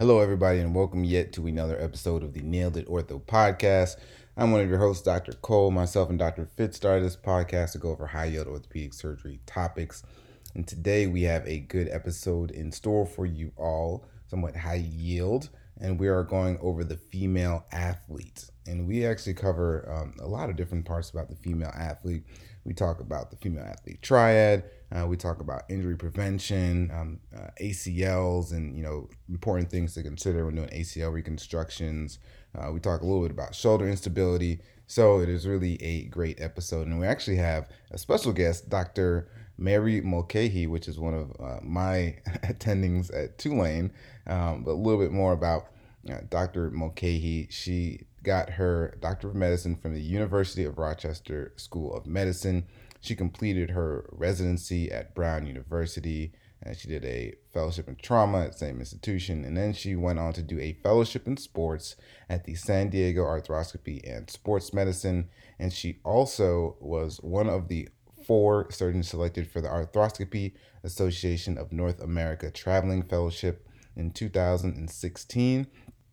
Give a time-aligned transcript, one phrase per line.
[0.00, 3.96] Hello, everybody, and welcome yet to another episode of the Nailed It Ortho podcast.
[4.34, 5.32] I'm one of your hosts, Dr.
[5.32, 5.70] Cole.
[5.70, 6.46] Myself and Dr.
[6.46, 10.02] Fitz started this podcast to go over high yield orthopedic surgery topics.
[10.54, 15.50] And today we have a good episode in store for you all, somewhat high yield,
[15.78, 18.46] and we are going over the female athlete.
[18.66, 22.24] And we actually cover um, a lot of different parts about the female athlete.
[22.64, 24.64] We talk about the female athlete triad.
[24.92, 30.02] Uh, we talk about injury prevention, um, uh, ACLs, and you know important things to
[30.02, 32.18] consider when doing ACL reconstructions.
[32.58, 34.60] Uh, we talk a little bit about shoulder instability.
[34.86, 39.28] So it is really a great episode, and we actually have a special guest, Dr.
[39.56, 43.92] Mary Mulcahy, which is one of uh, my attendings at Tulane.
[44.26, 45.66] Um, but a little bit more about
[46.10, 46.70] uh, Dr.
[46.70, 47.46] Mulcahy.
[47.50, 52.66] She got her Doctor of Medicine from the University of Rochester School of Medicine.
[53.00, 56.32] She completed her residency at Brown University
[56.62, 59.44] and she did a fellowship in trauma at the same institution.
[59.44, 61.96] And then she went on to do a fellowship in sports
[62.28, 65.30] at the San Diego Arthroscopy and Sports Medicine.
[65.58, 67.88] And she also was one of the
[68.26, 70.52] four surgeons selected for the Arthroscopy
[70.84, 75.66] Association of North America Traveling Fellowship in 2016.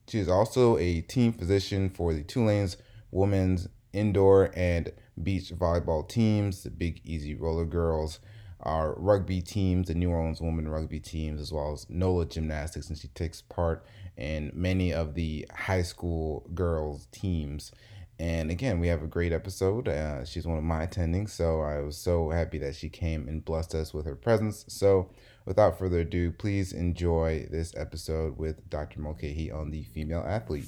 [0.08, 2.78] She is also a team physician for the Tulane's
[3.12, 8.20] women's indoor and beach volleyball teams, the Big Easy Roller Girls,
[8.62, 12.98] our rugby teams, the New Orleans women rugby teams, as well as NOLA gymnastics, and
[12.98, 13.86] she takes part
[14.18, 17.72] in many of the high school girls teams.
[18.20, 19.88] And again, we have a great episode.
[19.88, 23.46] Uh, she's one of my attendings, so I was so happy that she came and
[23.46, 24.66] blessed us with her presence.
[24.68, 25.12] So
[25.46, 29.02] without further ado, please enjoy this episode with Dr.
[29.02, 30.66] Mulcahy on the female athlete.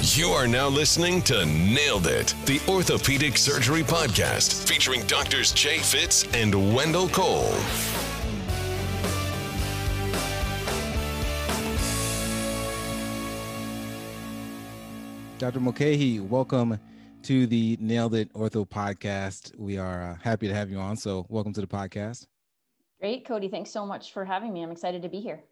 [0.00, 6.24] You are now listening to Nailed It, the Orthopedic Surgery Podcast, featuring doctors Jay Fitz
[6.34, 7.54] and Wendell Cole.
[15.38, 15.60] Dr.
[15.60, 16.78] Mulcahy, welcome
[17.22, 19.56] to the Nailed It Ortho Podcast.
[19.58, 20.96] We are uh, happy to have you on.
[20.96, 22.26] So, welcome to the podcast.
[23.00, 23.48] Great, Cody.
[23.48, 24.62] Thanks so much for having me.
[24.62, 25.42] I'm excited to be here.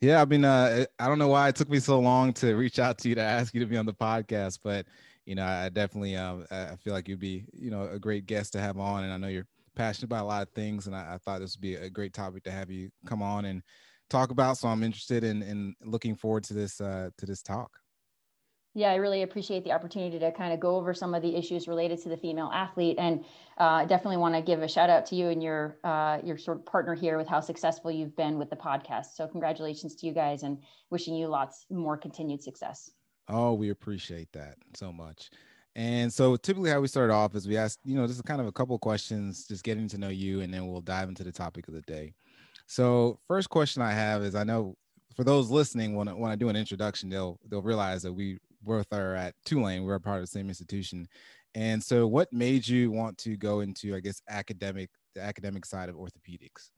[0.00, 2.78] Yeah, I mean, uh, I don't know why it took me so long to reach
[2.78, 4.86] out to you to ask you to be on the podcast, but
[5.26, 8.52] you know, I definitely, uh, I feel like you'd be, you know, a great guest
[8.54, 9.46] to have on, and I know you're
[9.76, 12.14] passionate about a lot of things, and I, I thought this would be a great
[12.14, 13.62] topic to have you come on and
[14.08, 14.56] talk about.
[14.56, 17.79] So I'm interested in in looking forward to this uh, to this talk.
[18.74, 21.66] Yeah, I really appreciate the opportunity to kind of go over some of the issues
[21.66, 23.24] related to the female athlete, and
[23.58, 26.58] uh, definitely want to give a shout out to you and your uh, your sort
[26.58, 29.16] of partner here with how successful you've been with the podcast.
[29.16, 30.58] So congratulations to you guys, and
[30.90, 32.92] wishing you lots more continued success.
[33.28, 35.30] Oh, we appreciate that so much.
[35.74, 38.46] And so typically how we start off is we ask, you know, just kind of
[38.46, 41.66] a couple questions, just getting to know you, and then we'll dive into the topic
[41.68, 42.12] of the day.
[42.66, 44.76] So first question I have is I know
[45.16, 48.92] for those listening, when, when I do an introduction, they'll they'll realize that we both
[48.92, 49.84] are at Tulane.
[49.84, 51.06] We're a part of the same institution.
[51.54, 55.88] And so, what made you want to go into, I guess, academic, the academic side
[55.88, 56.70] of orthopedics?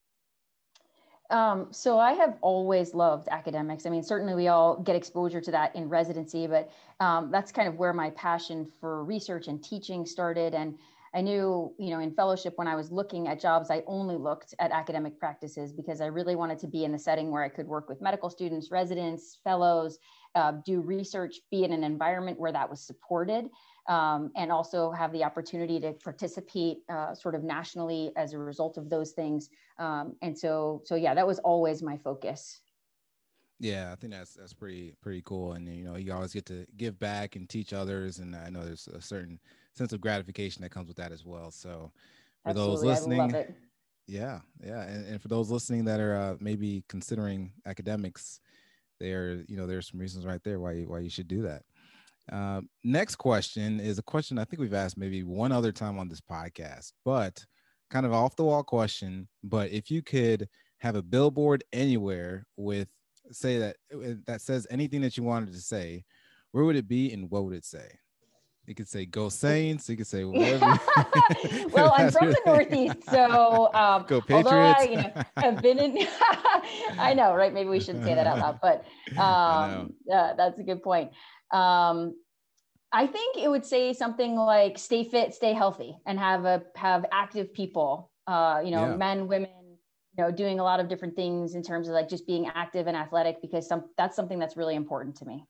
[1.33, 3.87] Um, so I have always loved academics.
[3.87, 6.71] I mean, certainly we all get exposure to that in residency, but
[7.01, 10.53] um, that's kind of where my passion for research and teaching started.
[10.53, 10.79] And
[11.15, 14.55] I knew, you know, in fellowship when I was looking at jobs, I only looked
[14.59, 17.67] at academic practices because I really wanted to be in the setting where I could
[17.67, 19.99] work with medical students, residents, fellows,
[20.35, 23.49] uh, do research, be in an environment where that was supported,
[23.89, 28.79] um, and also have the opportunity to participate uh, sort of nationally as a result
[28.79, 29.51] of those things.
[29.79, 32.61] Um, and so, so yeah, that was always my focus.
[33.59, 36.67] Yeah, I think that's that's pretty pretty cool, and you know, you always get to
[36.77, 39.39] give back and teach others, and I know there's a certain
[39.73, 41.53] sense of gratification that comes with that as well.
[41.53, 41.93] So,
[42.43, 42.53] for Absolutely.
[42.53, 43.37] those listening,
[44.09, 48.41] yeah, yeah, and, and for those listening that are uh, maybe considering academics,
[49.03, 51.63] there you know there's some reasons right there why you, why you should do that.
[52.33, 56.09] Uh, next question is a question i think we've asked maybe one other time on
[56.09, 57.45] this podcast but
[57.91, 60.49] kind of off the wall question but if you could
[60.79, 62.87] have a billboard anywhere with
[63.33, 63.77] say that
[64.25, 66.05] that says anything that you wanted to say
[66.53, 67.91] where would it be and what would it say
[68.67, 69.89] you could say go Saints.
[69.89, 70.67] You could say whatever.
[71.73, 74.81] well, I'm from the Northeast, so um, go Patriots.
[74.81, 76.07] I, you know, have been in.
[76.99, 77.53] I know, right?
[77.53, 78.85] Maybe we shouldn't say that out loud, but
[79.21, 81.11] um, uh, that's a good point.
[81.51, 82.15] Um,
[82.93, 87.05] I think it would say something like "Stay fit, stay healthy," and have a have
[87.11, 88.11] active people.
[88.29, 88.97] Uh, you know, yeah.
[88.97, 89.51] men, women,
[90.17, 92.87] you know, doing a lot of different things in terms of like just being active
[92.87, 95.45] and athletic because some that's something that's really important to me.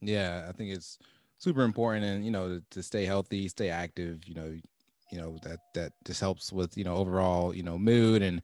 [0.00, 0.98] Yeah, I think it's
[1.38, 4.54] super important and you know to, stay healthy stay active you know
[5.12, 8.42] you know that that just helps with you know overall you know mood and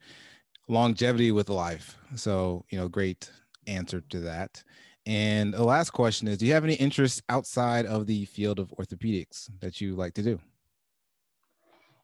[0.68, 3.30] longevity with life so you know great
[3.66, 4.62] answer to that
[5.06, 8.70] And the last question is Do you have any interests outside of the field of
[8.78, 10.40] orthopedics that you like to do?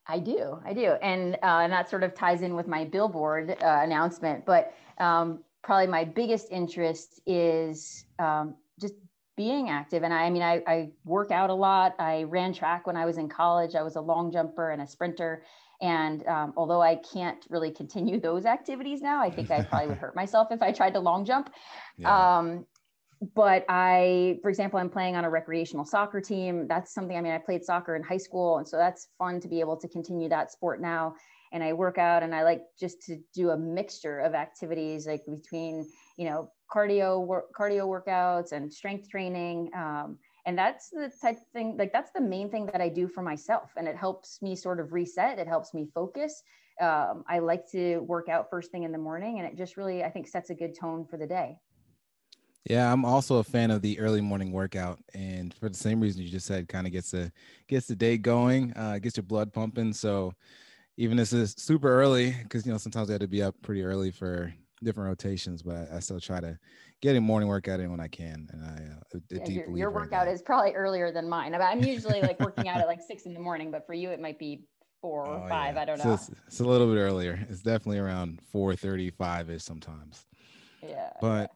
[0.09, 3.51] I do, I do, and uh, and that sort of ties in with my billboard
[3.51, 4.47] uh, announcement.
[4.47, 8.95] But um, probably my biggest interest is um, just
[9.37, 10.03] being active.
[10.03, 11.95] And I, I mean, I, I, work out a lot.
[11.99, 13.75] I ran track when I was in college.
[13.75, 15.45] I was a long jumper and a sprinter.
[15.81, 19.99] And um, although I can't really continue those activities now, I think I probably would
[20.05, 21.53] hurt myself if I tried to long jump.
[21.99, 22.39] Yeah.
[22.39, 22.67] Um,
[23.35, 26.67] but I, for example, I'm playing on a recreational soccer team.
[26.69, 28.59] That's something, I mean, I played soccer in high school.
[28.59, 31.15] And so that's fun to be able to continue that sport now.
[31.57, 35.25] And I work out and I like just to do a mixture of activities like
[35.25, 35.89] between,
[36.19, 39.71] you know, cardio work, cardio workouts and strength training.
[39.75, 43.23] Um, and that's the type thing, like that's the main thing that I do for
[43.23, 43.71] myself.
[43.79, 45.39] And it helps me sort of reset.
[45.39, 46.43] It helps me focus.
[46.79, 50.05] Um, I like to work out first thing in the morning and it just really,
[50.05, 51.57] I think sets a good tone for the day.
[52.69, 56.21] Yeah, I'm also a fan of the early morning workout, and for the same reason
[56.21, 57.31] you just said, kind of gets the
[57.69, 59.93] gets the day going, uh, gets your blood pumping.
[59.93, 60.35] So
[60.97, 63.83] even if it's super early, because you know sometimes I have to be up pretty
[63.83, 64.53] early for
[64.83, 66.59] different rotations, but I still try to
[67.03, 68.49] get a morning workout in when I can.
[68.53, 71.55] And I uh, yeah, your, your workout is probably earlier than mine.
[71.55, 74.21] I'm usually like working out at like six in the morning, but for you it
[74.21, 74.65] might be
[75.01, 75.75] four or oh, five.
[75.75, 75.83] Yeah.
[75.83, 76.05] I don't know.
[76.05, 77.47] So it's, it's, a little bit earlier.
[77.49, 80.27] It's definitely around four thirty-five is sometimes.
[80.83, 81.11] Yeah.
[81.21, 81.51] But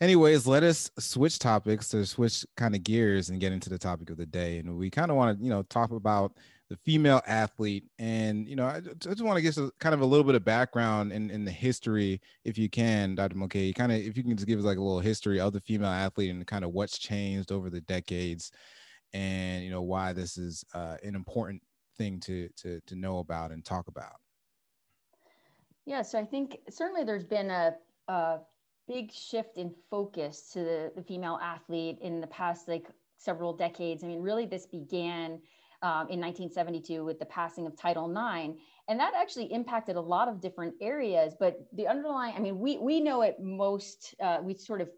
[0.00, 4.10] anyways let us switch topics to switch kind of gears and get into the topic
[4.10, 6.32] of the day and we kind of want to you know talk about
[6.68, 10.06] the female athlete and you know i just want to get a, kind of a
[10.06, 13.98] little bit of background in, in the history if you can dr mulcahy kind of
[13.98, 16.46] if you can just give us like a little history of the female athlete and
[16.46, 18.50] kind of what's changed over the decades
[19.12, 21.62] and you know why this is uh, an important
[21.96, 24.16] thing to to to know about and talk about
[25.84, 27.74] yeah so i think certainly there's been a,
[28.08, 28.38] a
[28.88, 32.86] big shift in focus to the, the female athlete in the past like
[33.18, 34.04] several decades.
[34.04, 35.40] I mean, really, this began
[35.86, 40.26] um, in 1972 with the passing of Title IX, and that actually impacted a lot
[40.26, 41.34] of different areas.
[41.38, 44.14] But the underlying, I mean, we we know it most.
[44.20, 44.90] Uh, we sort of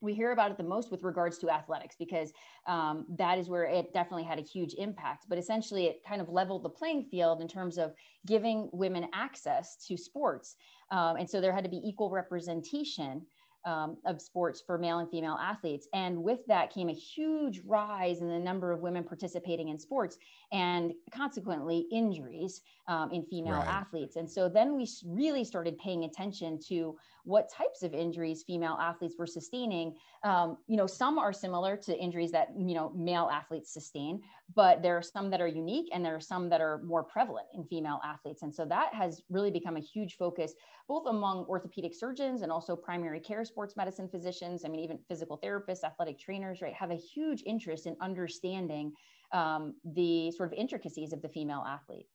[0.00, 2.32] we hear about it the most with regards to athletics because
[2.68, 5.24] um, that is where it definitely had a huge impact.
[5.28, 7.92] But essentially, it kind of leveled the playing field in terms of
[8.26, 10.54] giving women access to sports.
[10.92, 13.26] Um, and so there had to be equal representation
[13.66, 15.88] um, of sports for male and female athletes.
[15.92, 20.18] And with that came a huge rise in the number of women participating in sports
[20.52, 23.66] and consequently injuries um, in female right.
[23.66, 24.16] athletes.
[24.16, 29.16] And so then we really started paying attention to what types of injuries female athletes
[29.18, 29.96] were sustaining.
[30.22, 34.22] Um, you know, some are similar to injuries that, you know, male athletes sustain,
[34.54, 37.48] but there are some that are unique and there are some that are more prevalent
[37.52, 38.42] in female athletes.
[38.42, 40.54] And so that has really become a huge focus,
[40.88, 44.64] both among orthopedic surgeons and also primary care sports medicine physicians.
[44.64, 48.92] I mean, even physical therapists, athletic trainers, right, have a huge interest in understanding
[49.32, 52.08] um, the sort of intricacies of the female athlete.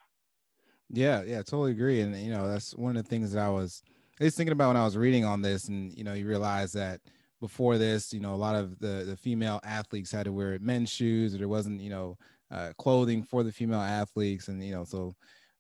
[0.90, 2.02] Yeah, yeah, totally agree.
[2.02, 3.82] And, you know, that's one of the things that I was
[4.20, 6.74] I was thinking about when I was reading on this, and you know, you realize
[6.74, 7.02] that
[7.40, 10.90] before this, you know, a lot of the the female athletes had to wear men's
[10.92, 12.18] shoes, or there wasn't, you know,
[12.52, 15.14] uh, clothing for the female athletes, and you know, so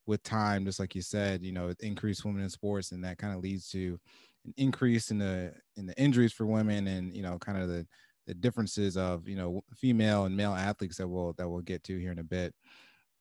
[0.05, 3.33] with time, just like you said, you know, increased women in sports, and that kind
[3.35, 3.99] of leads to
[4.45, 7.85] an increase in the in the injuries for women, and you know, kind of the
[8.27, 11.97] the differences of you know female and male athletes that we'll that we'll get to
[11.99, 12.53] here in a bit.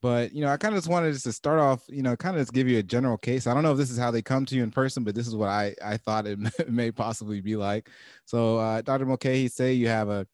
[0.03, 2.37] But you know, I kind of just wanted just to start off, you know, kind
[2.37, 3.47] of just give you a general case.
[3.47, 5.27] I don't know if this is how they come to you in person, but this
[5.27, 7.91] is what I I thought it may possibly be like.
[8.25, 9.05] So, uh, Dr.
[9.05, 10.27] Mulcahy, say you have a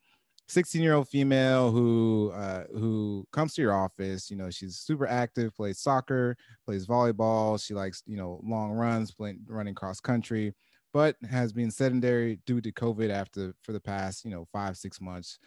[0.48, 4.30] 16 year old female who uh, who comes to your office.
[4.30, 7.62] You know, she's super active, plays soccer, plays volleyball.
[7.64, 10.54] She likes you know long runs, playing running cross country,
[10.92, 15.00] but has been sedentary due to COVID after for the past you know five six
[15.00, 15.38] months.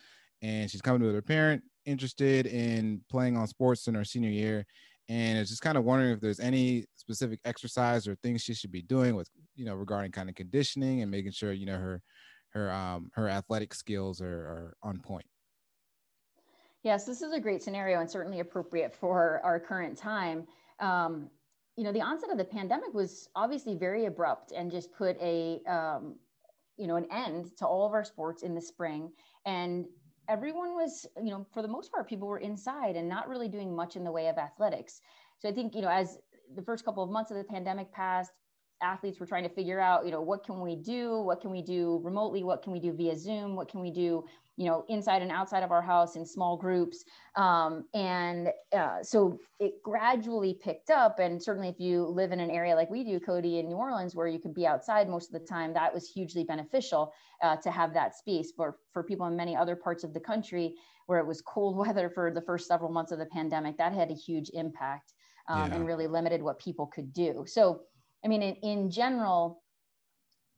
[0.41, 4.65] And she's coming with her parent interested in playing on sports in her senior year
[5.10, 8.72] and is just kind of wondering if there's any specific exercise or things she should
[8.72, 12.01] be doing with you know regarding kind of conditioning and making sure you know her
[12.50, 15.25] her um her athletic skills are, are on point.
[16.84, 20.48] Yes this is a great scenario and certainly appropriate for our current time.
[20.79, 21.29] Um,
[21.75, 25.62] you know the onset of the pandemic was obviously very abrupt and just put a
[25.68, 26.15] um,
[26.77, 29.12] you know an end to all of our sports in the spring.
[29.46, 29.86] And
[30.29, 33.75] everyone was, you know, for the most part, people were inside and not really doing
[33.75, 35.01] much in the way of athletics.
[35.39, 36.20] So I think, you know, as
[36.56, 38.32] the first couple of months of the pandemic passed,
[38.82, 41.22] athletes were trying to figure out, you know, what can we do?
[41.22, 42.44] What can we do remotely?
[42.44, 43.56] What can we do via Zoom?
[43.56, 44.24] What can we do,
[44.58, 47.04] you know, inside and outside of our house in small groups?
[47.36, 51.20] Um, and uh, so it gradually picked up.
[51.20, 54.16] And certainly, if you live in an area like we do, Cody, in New Orleans,
[54.16, 57.72] where you could be outside most of the time, that was hugely beneficial uh, to
[57.72, 58.52] have that space.
[58.56, 60.76] For for people in many other parts of the country
[61.08, 64.12] where it was cold weather for the first several months of the pandemic, that had
[64.12, 65.14] a huge impact
[65.50, 65.76] um, yeah.
[65.76, 67.44] and really limited what people could do.
[67.48, 67.82] So
[68.24, 69.62] I mean, in, in general,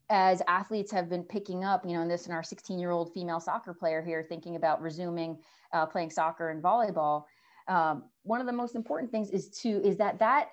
[0.10, 3.14] as athletes have been picking up, you know, and this in our 16 year old
[3.14, 5.38] female soccer player here thinking about resuming
[5.74, 7.24] uh, playing soccer and volleyball.
[7.68, 10.50] Um, one of the most important things is to is that that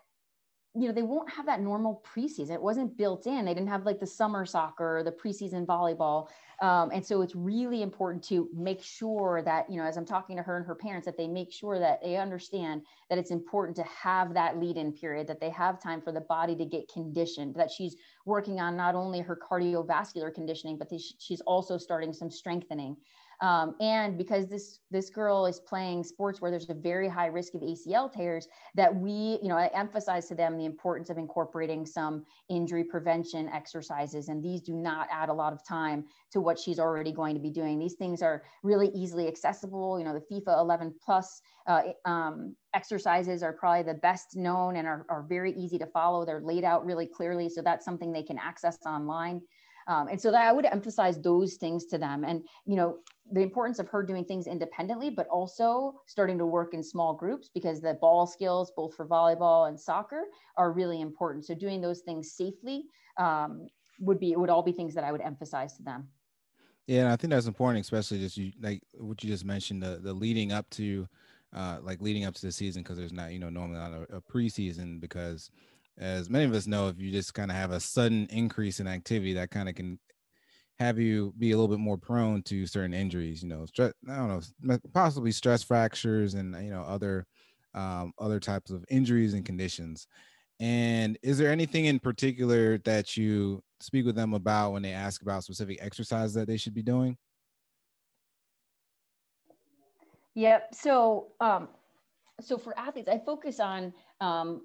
[0.74, 2.50] you know they won't have that normal preseason.
[2.50, 3.44] It wasn't built in.
[3.44, 6.28] They didn't have like the summer soccer or the preseason volleyball.
[6.60, 10.36] Um, and so it's really important to make sure that you know as i'm talking
[10.36, 13.76] to her and her parents that they make sure that they understand that it's important
[13.76, 16.92] to have that lead in period that they have time for the body to get
[16.92, 17.94] conditioned that she's
[18.26, 22.96] working on not only her cardiovascular conditioning but she's also starting some strengthening
[23.40, 27.54] um, and because this this girl is playing sports where there's a very high risk
[27.54, 31.86] of ACL tears, that we, you know, I emphasize to them the importance of incorporating
[31.86, 34.28] some injury prevention exercises.
[34.28, 37.40] And these do not add a lot of time to what she's already going to
[37.40, 37.78] be doing.
[37.78, 39.98] These things are really easily accessible.
[39.98, 44.88] You know, the FIFA 11 plus uh, um, exercises are probably the best known and
[44.88, 46.24] are, are very easy to follow.
[46.24, 47.48] They're laid out really clearly.
[47.48, 49.42] So that's something they can access online.
[49.88, 52.22] Um, and so that I would emphasize those things to them.
[52.22, 52.98] And, you know,
[53.32, 57.50] the importance of her doing things independently, but also starting to work in small groups
[57.52, 60.24] because the ball skills, both for volleyball and soccer,
[60.56, 61.46] are really important.
[61.46, 62.84] So doing those things safely
[63.18, 63.66] um,
[63.98, 66.08] would be would all be things that I would emphasize to them.
[66.86, 70.00] Yeah, and I think that's important, especially just you like what you just mentioned the
[70.02, 71.06] the leading up to,
[71.54, 74.16] uh, like leading up to the season because there's not you know normally not a,
[74.16, 75.50] a preseason because
[75.98, 78.86] as many of us know, if you just kind of have a sudden increase in
[78.86, 79.98] activity, that kind of can
[80.78, 83.42] have you be a little bit more prone to certain injuries.
[83.42, 87.26] You know, stress, I don't know, possibly stress fractures and you know other
[87.74, 90.06] um, other types of injuries and conditions.
[90.60, 95.22] And is there anything in particular that you speak with them about when they ask
[95.22, 97.16] about specific exercises that they should be doing?
[100.34, 100.74] Yep.
[100.74, 101.68] So, um,
[102.40, 104.62] so for athletes, I focus on um,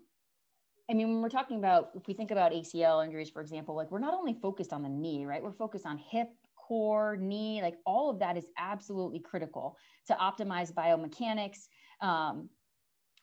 [0.89, 3.89] I mean, when we're talking about, if we think about ACL injuries, for example, like
[3.89, 5.41] we're not only focused on the knee, right?
[5.41, 10.73] We're focused on hip, core, knee, like all of that is absolutely critical to optimize
[10.73, 11.67] biomechanics.
[12.01, 12.49] Um,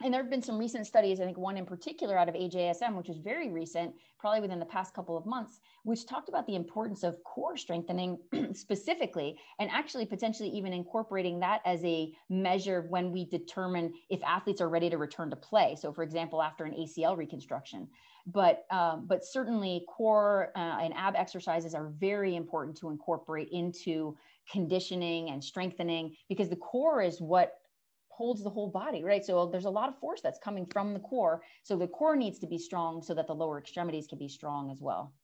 [0.02, 2.96] and there have been some recent studies, I think one in particular out of AJSM,
[2.96, 6.54] which is very recent, probably within the past couple of months, which talked about the
[6.54, 8.18] importance of core strengthening
[8.54, 14.62] specifically, and actually potentially even incorporating that as a measure when we determine if athletes
[14.62, 15.76] are ready to return to play.
[15.78, 17.86] So, for example, after an ACL reconstruction.
[18.26, 24.16] But um, but certainly core uh, and ab exercises are very important to incorporate into
[24.50, 27.59] conditioning and strengthening because the core is what
[28.20, 29.24] holds the whole body, right?
[29.24, 31.40] So there's a lot of force that's coming from the core.
[31.62, 34.70] So the core needs to be strong so that the lower extremities can be strong
[34.70, 35.14] as well.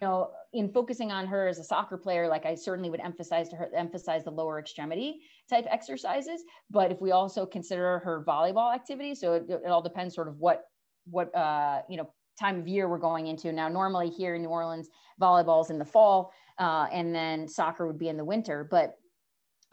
[0.00, 3.48] You know, in focusing on her as a soccer player, like I certainly would emphasize
[3.48, 6.44] to her, emphasize the lower extremity type exercises.
[6.70, 10.38] But if we also consider her volleyball activity, so it, it all depends sort of
[10.38, 10.66] what,
[11.10, 14.48] what, uh, you know, time of year we're going into now normally here in new
[14.48, 18.98] orleans volleyball's in the fall uh, and then soccer would be in the winter but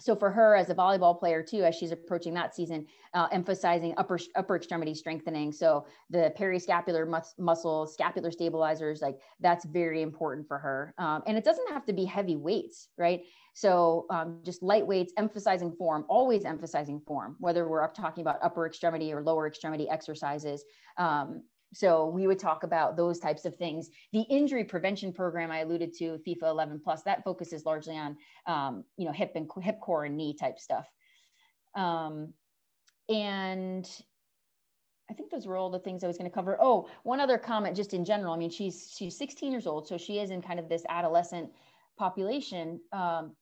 [0.03, 3.93] so for her as a volleyball player too as she's approaching that season uh, emphasizing
[3.95, 5.49] upper upper extremity strengthening.
[5.53, 10.93] So the periscapular mus- muscles scapular stabilizers like that's very important for her.
[10.97, 13.21] Um, and it doesn't have to be heavy weights right?
[13.53, 18.39] So um, just light weights emphasizing form always emphasizing form whether we're up talking about
[18.41, 20.65] upper extremity or lower extremity exercises.
[20.97, 21.43] Um,
[21.73, 23.89] so we would talk about those types of things.
[24.11, 28.15] The injury prevention program I alluded to, FIFA 11 plus, that focuses largely on
[28.45, 30.87] um, you know hip and hip core and knee type stuff.
[31.75, 32.33] Um,
[33.09, 33.89] and
[35.09, 36.57] I think those were all the things I was going to cover.
[36.61, 38.33] Oh, one other comment, just in general.
[38.33, 41.49] I mean, she's she's 16 years old, so she is in kind of this adolescent
[41.97, 42.79] population.
[42.91, 43.35] Um,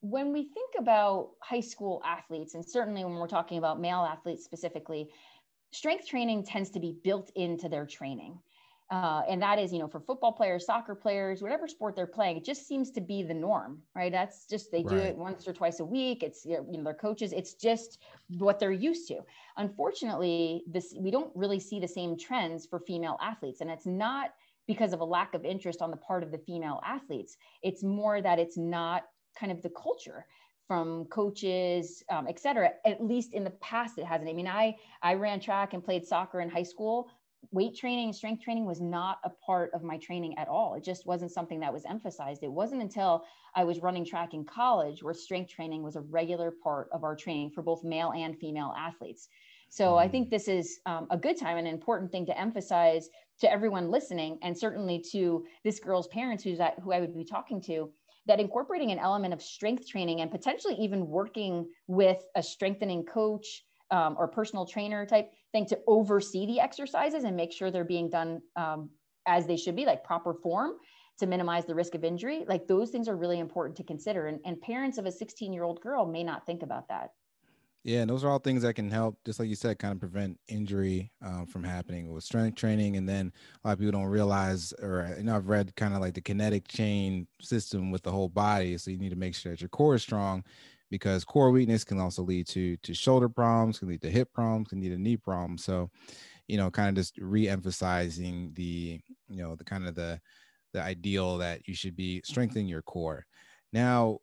[0.00, 4.44] when we think about high school athletes, and certainly when we're talking about male athletes
[4.44, 5.08] specifically,
[5.72, 8.38] strength training tends to be built into their training.
[8.90, 12.36] Uh, and that is, you know, for football players, soccer players, whatever sport they're playing,
[12.36, 14.12] it just seems to be the norm, right?
[14.12, 16.22] That's just they do it once or twice a week.
[16.22, 17.32] It's you know their coaches.
[17.32, 18.02] It's just
[18.36, 19.20] what they're used to.
[19.56, 24.34] Unfortunately, this we don't really see the same trends for female athletes, and it's not
[24.66, 27.38] because of a lack of interest on the part of the female athletes.
[27.62, 30.26] It's more that it's not kind of the culture
[30.66, 32.70] from coaches, um, et cetera.
[32.84, 34.30] At least in the past, it hasn't.
[34.30, 37.08] I mean, I I ran track and played soccer in high school.
[37.50, 40.74] weight training, strength training was not a part of my training at all.
[40.74, 42.42] It just wasn't something that was emphasized.
[42.42, 46.52] It wasn't until I was running track in college where strength training was a regular
[46.62, 49.28] part of our training for both male and female athletes.
[49.68, 53.08] So I think this is um, a good time and an important thing to emphasize
[53.40, 57.24] to everyone listening, and certainly to this girl's parents, who's at, who I would be
[57.24, 57.90] talking to,
[58.26, 63.64] that incorporating an element of strength training and potentially even working with a strengthening coach
[63.90, 68.08] um, or personal trainer type thing to oversee the exercises and make sure they're being
[68.08, 68.90] done um,
[69.26, 70.72] as they should be, like proper form
[71.18, 72.44] to minimize the risk of injury.
[72.48, 74.26] Like those things are really important to consider.
[74.26, 77.10] And, and parents of a 16 year old girl may not think about that.
[77.84, 79.98] Yeah, and those are all things that can help, just like you said, kind of
[79.98, 82.96] prevent injury um, from happening with strength training.
[82.96, 83.32] And then
[83.64, 86.20] a lot of people don't realize, or you know, I've read kind of like the
[86.20, 88.78] kinetic chain system with the whole body.
[88.78, 90.44] So you need to make sure that your core is strong,
[90.90, 94.68] because core weakness can also lead to to shoulder problems, can lead to hip problems,
[94.68, 95.64] can lead to knee problems.
[95.64, 95.90] So,
[96.48, 100.20] you know, kind of just re-emphasizing the, you know, the kind of the
[100.72, 103.26] the ideal that you should be strengthening your core.
[103.72, 104.20] Now,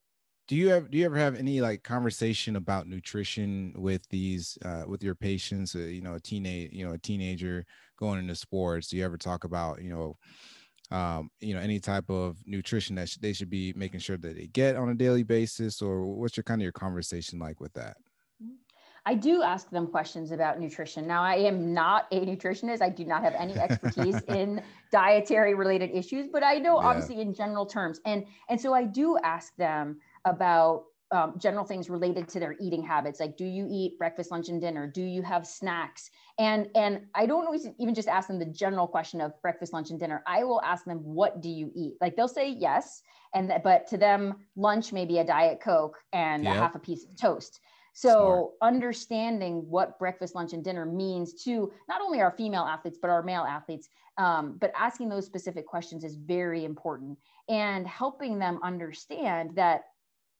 [0.50, 4.84] do you have do you ever have any like conversation about nutrition with these uh,
[4.88, 7.64] with your patients uh, you know a teenage you know a teenager
[7.98, 10.18] going into sports do you ever talk about you know
[10.92, 14.36] um, you know any type of nutrition that sh- they should be making sure that
[14.36, 17.74] they get on a daily basis or what's your kind of your conversation like with
[17.74, 17.96] that
[19.06, 21.08] I do ask them questions about nutrition.
[21.08, 22.82] Now, I am not a nutritionist.
[22.82, 26.88] I do not have any expertise in dietary related issues, but I know yeah.
[26.88, 28.02] obviously in general terms.
[28.06, 32.84] And and so I do ask them about um, general things related to their eating
[32.84, 34.86] habits like do you eat breakfast lunch and dinner?
[34.86, 36.10] Do you have snacks?
[36.38, 39.90] And and i don't always even just ask them the general question of breakfast lunch
[39.90, 40.24] and dinner.
[40.28, 41.96] I will ask them what do you eat?
[42.00, 43.02] Like they'll say yes
[43.34, 46.56] and that, but to them lunch may be a diet coke and yep.
[46.56, 47.60] a half a piece of toast.
[47.94, 48.74] So Smart.
[48.74, 53.24] understanding what breakfast lunch and dinner means to not only our female athletes but our
[53.24, 59.52] male athletes um, but asking those specific questions is very important and helping them understand
[59.56, 59.86] that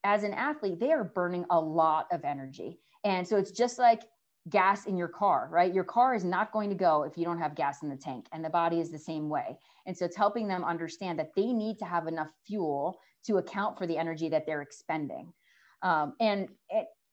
[0.04, 2.80] as an athlete, they are burning a lot of energy.
[3.04, 4.04] And so it's just like
[4.50, 5.74] gas in your car, right?
[5.74, 8.28] Your car is not going to go if you don't have gas in the tank,
[8.32, 9.58] and the body is the same way.
[9.86, 13.78] And so it's helping them understand that they need to have enough fuel to account
[13.78, 15.34] for the energy that they're expending.
[15.82, 16.50] Um, and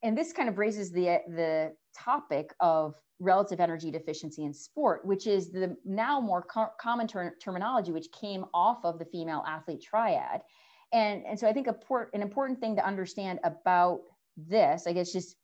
[0.03, 5.27] and this kind of raises the the topic of relative energy deficiency in sport, which
[5.27, 9.83] is the now more co- common ter- terminology which came off of the female athlete
[9.83, 10.43] triad.
[10.97, 14.01] And, and so I think a port, an important thing to understand about
[14.39, 15.37] this, I guess, just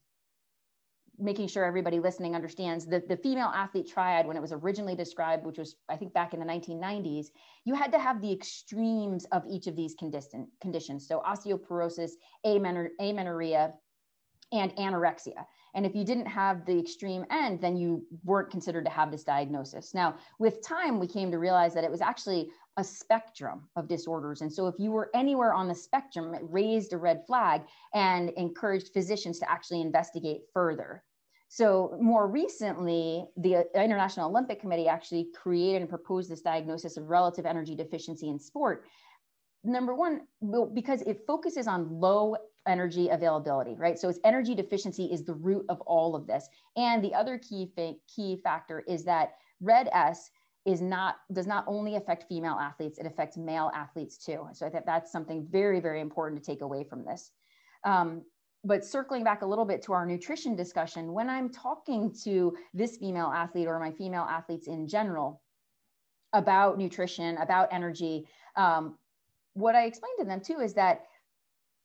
[1.19, 5.45] making sure everybody listening understands that the female athlete triad, when it was originally described,
[5.45, 7.27] which was, I think, back in the 1990s,
[7.67, 11.07] you had to have the extremes of each of these condition, conditions.
[11.07, 12.13] So osteoporosis,
[12.47, 13.75] amenorrhea,
[14.53, 15.45] and anorexia.
[15.75, 19.25] And if you didn't have the extreme end, then you weren't considered to have this
[19.25, 19.93] diagnosis.
[19.93, 24.41] Now, with time, we came to realize that it was actually a spectrum of disorders.
[24.41, 27.63] And so if you were anywhere on the spectrum, it raised a red flag
[27.95, 31.03] and encouraged physicians to actually investigate further.
[31.49, 37.45] So more recently, the International Olympic Committee actually created and proposed this diagnosis of relative
[37.45, 38.87] energy deficiency in sport.
[39.63, 40.23] Number one,
[40.73, 43.99] because it focuses on low energy availability, right?
[43.99, 46.49] So it's energy deficiency is the root of all of this.
[46.77, 50.31] And the other key fa- key factor is that RED-S
[50.65, 54.47] is not does not only affect female athletes it affects male athletes too.
[54.53, 57.31] So i think that's something very very important to take away from this.
[57.85, 58.23] Um,
[58.65, 62.97] but circling back a little bit to our nutrition discussion when i'm talking to this
[62.97, 65.43] female athlete or my female athletes in general
[66.33, 68.97] about nutrition about energy um,
[69.55, 71.07] what i explain to them too is that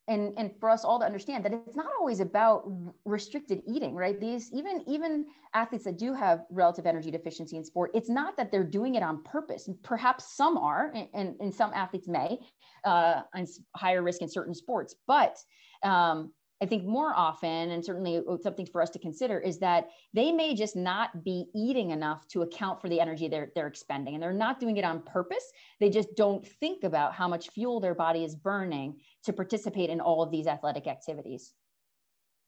[0.08, 2.70] and and for us all to understand that it's not always about
[3.06, 4.20] restricted eating right?
[4.20, 8.52] These even even athletes that do have relative energy deficiency in sport it's not that
[8.52, 9.70] they're doing it on purpose.
[9.84, 12.40] Perhaps some are and, and some athletes may
[12.86, 15.38] uh, and higher risk in certain sports but
[15.84, 20.32] um, I think more often, and certainly something for us to consider, is that they
[20.32, 24.16] may just not be eating enough to account for the energy they're, they're expending.
[24.16, 25.52] And they're not doing it on purpose.
[25.80, 30.02] They just don't think about how much fuel their body is burning to participate in
[30.02, 31.54] all of these athletic activities.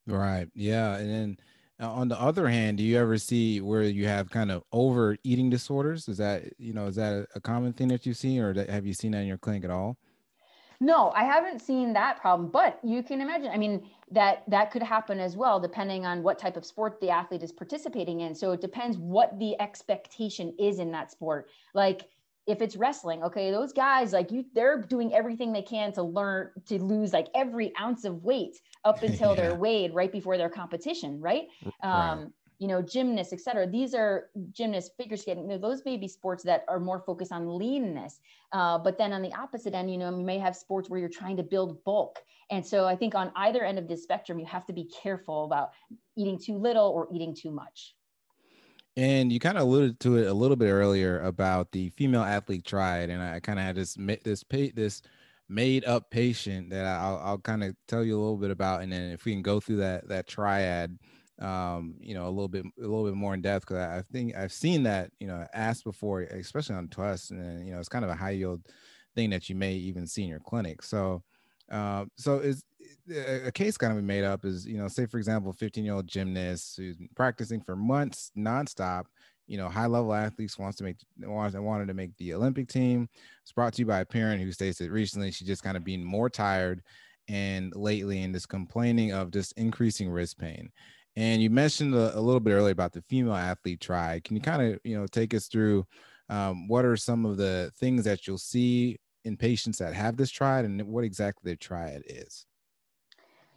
[0.07, 0.47] Right.
[0.55, 0.95] Yeah.
[0.95, 1.37] And then
[1.79, 5.51] uh, on the other hand, do you ever see where you have kind of overeating
[5.51, 6.07] disorders?
[6.07, 8.93] Is that, you know, is that a common thing that you see, or have you
[8.93, 9.97] seen that in your clinic at all?
[10.81, 13.49] No, I haven't seen that problem, but you can imagine.
[13.51, 17.09] I mean, that that could happen as well, depending on what type of sport the
[17.09, 18.33] athlete is participating in.
[18.33, 21.49] So it depends what the expectation is in that sport.
[21.73, 22.07] Like
[22.47, 26.49] if it's wrestling, okay, those guys like you, they're doing everything they can to learn
[26.67, 29.35] to lose like every ounce of weight up until yeah.
[29.35, 31.47] they're weighed right before their competition, right?
[31.83, 32.27] Um, right.
[32.59, 33.65] You know, gymnasts, et cetera.
[33.65, 38.19] These are gymnasts, figure skating, those may be sports that are more focused on leanness.
[38.51, 41.09] Uh, but then on the opposite end, you know, you may have sports where you're
[41.09, 42.19] trying to build bulk.
[42.51, 45.45] And so I think on either end of this spectrum, you have to be careful
[45.45, 45.71] about
[46.17, 47.95] eating too little or eating too much.
[48.97, 52.65] And you kind of alluded to it a little bit earlier about the female athlete
[52.65, 55.01] triad, and I kind of had this this this
[55.47, 58.91] made up patient that I'll, I'll kind of tell you a little bit about, and
[58.91, 60.97] then if we can go through that that triad,
[61.41, 64.01] um, you know, a little bit a little bit more in depth because I, I,
[64.11, 67.89] think I've seen that you know asked before, especially on Twist, and you know it's
[67.89, 68.61] kind of a high yield
[69.15, 70.83] thing that you may even see in your clinic.
[70.83, 71.23] So,
[71.71, 72.63] uh, so is
[73.45, 76.07] a case kind of made up is you know say for example, 15 year old
[76.07, 79.05] gymnast who's practicing for months nonstop
[79.49, 83.09] you know, high level athletes wants to make wants wanted to make the Olympic team.
[83.41, 85.83] It's brought to you by a parent who states that recently she's just kind of
[85.83, 86.83] being more tired
[87.27, 90.69] and lately and just complaining of just increasing wrist pain.
[91.19, 94.23] And you mentioned a, a little bit earlier about the female athlete triad.
[94.23, 95.85] Can you kind of you know take us through
[96.29, 100.31] um, what are some of the things that you'll see in patients that have this
[100.31, 102.45] triad and what exactly the triad is?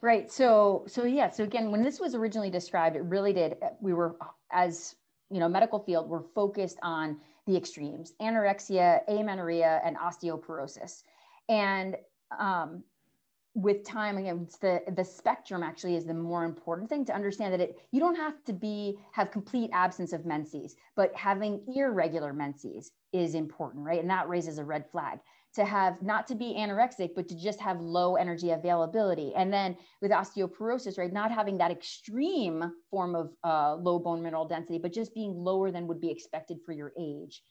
[0.01, 0.29] Right.
[0.33, 1.31] So, so yeah.
[1.31, 3.55] So again, when this was originally described, it really did.
[3.81, 4.17] We were
[4.51, 4.97] as
[5.31, 11.05] you know medical field we're focused on the extremes anorexia amenorrhea and osteoporosis
[11.49, 11.97] and
[12.39, 12.83] um,
[13.55, 17.53] with time again it's the the spectrum actually is the more important thing to understand
[17.53, 22.33] that it you don't have to be have complete absence of menses but having irregular
[22.33, 25.19] menses is important right and that raises a red flag
[25.55, 29.35] to have not to be anorexic, but to just have low energy availability.
[29.35, 34.47] And then with osteoporosis, right, not having that extreme form of uh, low bone mineral
[34.47, 37.43] density, but just being lower than would be expected for your age.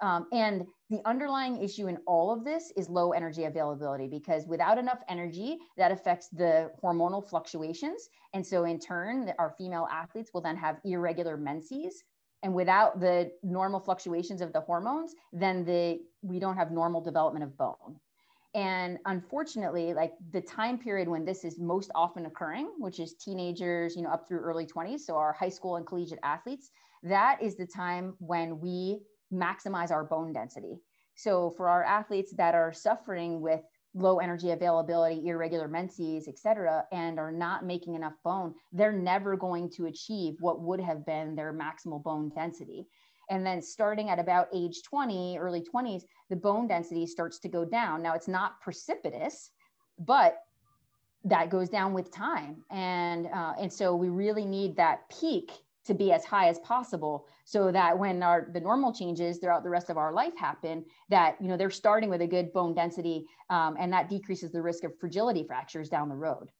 [0.00, 4.78] Um, and the underlying issue in all of this is low energy availability because without
[4.78, 8.08] enough energy, that affects the hormonal fluctuations.
[8.32, 12.04] And so, in turn, our female athletes will then have irregular menses,
[12.42, 17.44] and without the normal fluctuations of the hormones then the we don't have normal development
[17.44, 17.96] of bone
[18.54, 23.96] and unfortunately like the time period when this is most often occurring which is teenagers
[23.96, 26.70] you know up through early 20s so our high school and collegiate athletes
[27.02, 29.00] that is the time when we
[29.32, 30.80] maximize our bone density
[31.18, 33.60] so for our athletes that are suffering with
[33.92, 39.36] low energy availability, irregular menses, et cetera, and are not making enough bone, they're never
[39.36, 42.86] going to achieve what would have been their maximal bone density.
[43.30, 47.64] And then starting at about age 20, early 20s, the bone density starts to go
[47.64, 48.00] down.
[48.00, 49.50] Now it's not precipitous,
[49.98, 50.38] but
[51.24, 52.62] that goes down with time.
[52.70, 55.50] And, uh, and so we really need that peak
[55.88, 59.70] to be as high as possible so that when our the normal changes throughout the
[59.70, 63.26] rest of our life happen that you know they're starting with a good bone density
[63.48, 66.50] um, and that decreases the risk of fragility fractures down the road.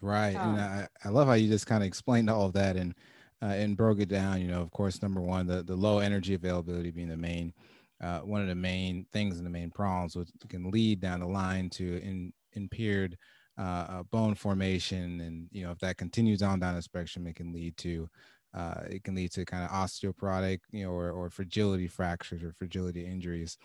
[0.00, 2.76] Right um, and I, I love how you just kind of explained all of that
[2.76, 2.94] and
[3.42, 6.34] uh, and broke it down you know of course number one the, the low energy
[6.34, 7.52] availability being the main
[8.00, 11.26] uh, one of the main things and the main problems which can lead down the
[11.26, 13.16] line to in, impaired
[13.58, 17.34] uh, uh, bone formation and you know if that continues on down the spectrum it
[17.34, 18.08] can lead to
[18.54, 22.52] uh, it can lead to kind of osteoporotic, you know, or, or fragility fractures or
[22.52, 23.56] fragility injuries.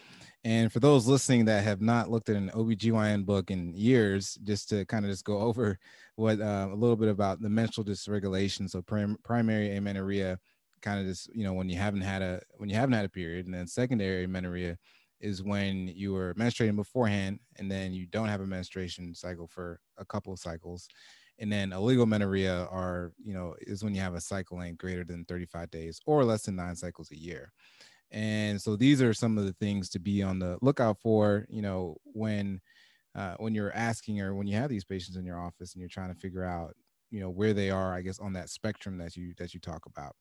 [0.43, 4.69] And for those listening that have not looked at an OBGYN book in years, just
[4.69, 5.77] to kind of just go over
[6.15, 8.69] what uh, a little bit about the menstrual dysregulation.
[8.69, 10.39] So prim- primary amenorrhea,
[10.81, 13.09] kind of just, you know, when you haven't had a, when you haven't had a
[13.09, 14.77] period and then secondary amenorrhea
[15.19, 19.79] is when you were menstruating beforehand and then you don't have a menstruation cycle for
[19.97, 20.87] a couple of cycles
[21.39, 25.25] and then oligomenorrhea are you know is when you have a cycle length greater than
[25.25, 27.51] 35 days or less than nine cycles a year.
[28.11, 31.61] And so these are some of the things to be on the lookout for you
[31.61, 32.61] know when
[33.15, 35.89] uh, when you're asking or when you have these patients in your office and you're
[35.89, 36.75] trying to figure out
[37.09, 39.85] you know where they are i guess on that spectrum that you that you talk
[39.85, 40.15] about.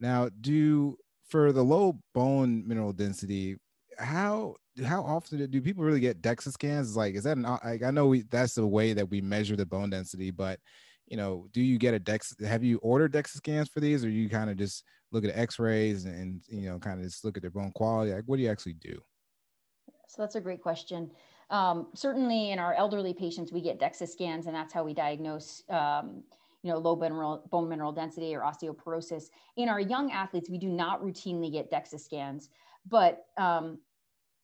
[0.00, 0.96] Now do
[1.28, 3.56] for the low bone mineral density
[3.98, 6.96] how how often do people really get DEXA scans?
[6.96, 9.66] Like, is that an like I know we that's the way that we measure the
[9.66, 10.58] bone density, but
[11.06, 12.44] you know, do you get a DEXA?
[12.46, 16.06] Have you ordered DEXA scans for these, or you kind of just look at X-rays
[16.06, 18.12] and, and you know, kind of just look at their bone quality?
[18.12, 18.98] Like, what do you actually do?
[20.08, 21.10] So that's a great question.
[21.50, 25.62] Um, certainly, in our elderly patients, we get DEXA scans, and that's how we diagnose.
[25.68, 26.22] Um,
[26.62, 29.24] you know, low bone mineral, bone mineral density or osteoporosis.
[29.56, 32.50] In our young athletes, we do not routinely get DEXA scans.
[32.88, 33.78] But um,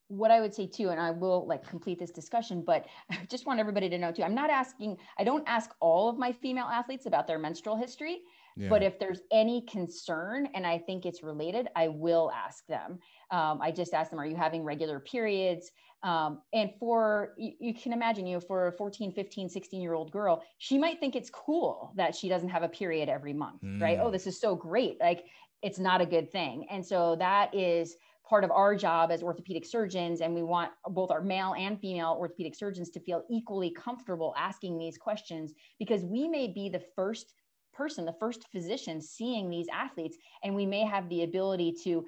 [0.08, 3.46] what I would say too, and I will like complete this discussion, but I just
[3.46, 6.66] want everybody to know too, I'm not asking, I don't ask all of my female
[6.66, 8.22] athletes about their menstrual history,
[8.56, 8.68] yeah.
[8.68, 12.98] but if there's any concern and I think it's related, I will ask them.
[13.30, 15.70] Um, I just ask them, are you having regular periods?
[16.02, 19.94] Um, and for, you, you, can imagine, you know, for a 14, 15, 16 year
[19.94, 23.62] old girl, she might think it's cool that she doesn't have a period every month,
[23.62, 23.82] mm.
[23.82, 23.98] right?
[24.00, 24.12] Oh, mm.
[24.12, 24.98] this is so great.
[25.00, 25.24] Like
[25.62, 26.66] it's not a good thing.
[26.70, 27.96] And so that is
[28.28, 30.20] part of our job as orthopedic surgeons.
[30.20, 34.78] And we want both our male and female orthopedic surgeons to feel equally comfortable asking
[34.78, 37.32] these questions because we may be the first
[37.72, 42.04] person, the first physician seeing these athletes, and we may have the ability to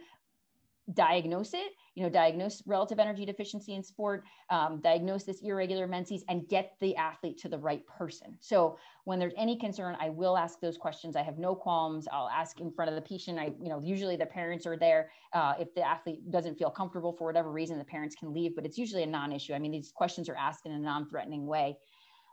[0.95, 6.25] diagnose it you know diagnose relative energy deficiency in sport um, diagnose this irregular menses
[6.29, 8.37] and get the athlete to the right person.
[8.41, 11.17] So when there's any concern i will ask those questions.
[11.17, 12.07] I have no qualms.
[12.13, 13.39] I'll ask in front of the patient.
[13.39, 17.13] I you know usually the parents are there uh, if the athlete doesn't feel comfortable
[17.13, 19.53] for whatever reason the parents can leave but it's usually a non-issue.
[19.53, 21.77] I mean these questions are asked in a non-threatening way.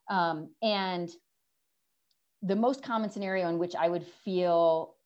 [0.10, 1.10] Um, and
[2.44, 4.97] the most common scenario in which i would feel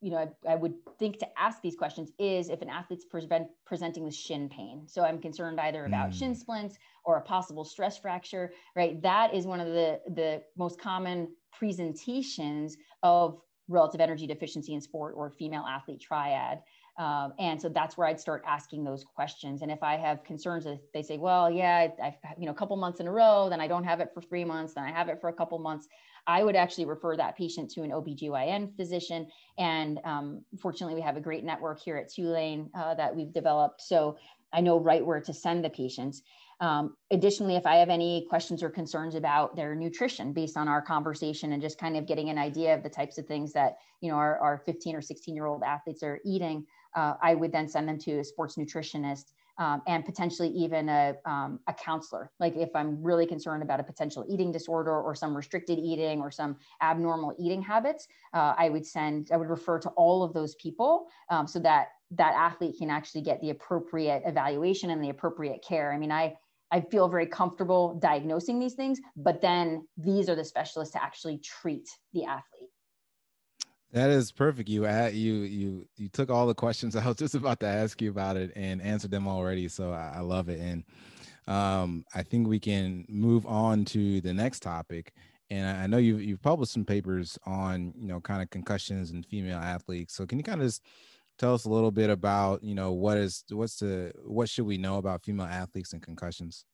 [0.00, 3.48] you know, I, I, would think to ask these questions is if an athlete's present,
[3.66, 4.82] presenting with shin pain.
[4.86, 6.18] So I'm concerned either about mm.
[6.18, 9.00] shin splints or a possible stress fracture, right?
[9.02, 15.14] That is one of the, the most common presentations of relative energy deficiency in sport
[15.16, 16.60] or female athlete triad.
[16.98, 19.62] Um, and so that's where I'd start asking those questions.
[19.62, 22.76] And if I have concerns, if they say, well, yeah, I've, you know, a couple
[22.76, 25.08] months in a row, then I don't have it for three months, then I have
[25.08, 25.86] it for a couple months.
[26.28, 29.26] I would actually refer that patient to an OBGYN physician.
[29.56, 33.80] And um, fortunately, we have a great network here at Tulane uh, that we've developed.
[33.80, 34.18] So
[34.52, 36.22] I know right where to send the patients.
[36.60, 40.82] Um, additionally, if I have any questions or concerns about their nutrition based on our
[40.82, 44.10] conversation and just kind of getting an idea of the types of things that you
[44.10, 47.68] know our, our 15 or 16 year old athletes are eating, uh, I would then
[47.68, 52.30] send them to a sports nutritionist um, and potentially even a, um, a counselor.
[52.38, 56.30] Like if I'm really concerned about a potential eating disorder or some restricted eating or
[56.30, 60.54] some abnormal eating habits, uh, I would send, I would refer to all of those
[60.56, 65.62] people um, so that that athlete can actually get the appropriate evaluation and the appropriate
[65.62, 65.92] care.
[65.92, 66.36] I mean, I,
[66.70, 71.38] I feel very comfortable diagnosing these things, but then these are the specialists to actually
[71.38, 72.57] treat the athlete.
[73.92, 74.68] That is perfect.
[74.68, 78.10] You you you you took all the questions I was just about to ask you
[78.10, 79.68] about it and answered them already.
[79.68, 80.84] So I, I love it, and
[81.46, 85.14] um, I think we can move on to the next topic.
[85.50, 89.24] And I know you've you've published some papers on you know kind of concussions and
[89.26, 90.14] female athletes.
[90.14, 90.82] So can you kind of just
[91.38, 94.78] tell us a little bit about you know what is what's the what should we
[94.78, 96.66] know about female athletes and concussions?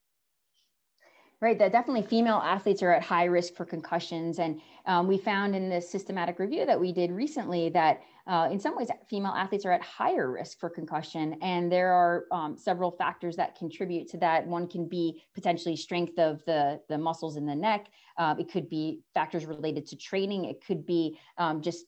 [1.45, 4.39] Right that definitely female athletes are at high risk for concussions.
[4.39, 8.59] And um, we found in this systematic review that we did recently that uh, in
[8.59, 11.37] some ways female athletes are at higher risk for concussion.
[11.43, 14.47] And there are um, several factors that contribute to that.
[14.47, 17.89] One can be potentially strength of the, the muscles in the neck.
[18.17, 20.47] Uh, it could be factors related to training.
[20.47, 21.85] It could be um, just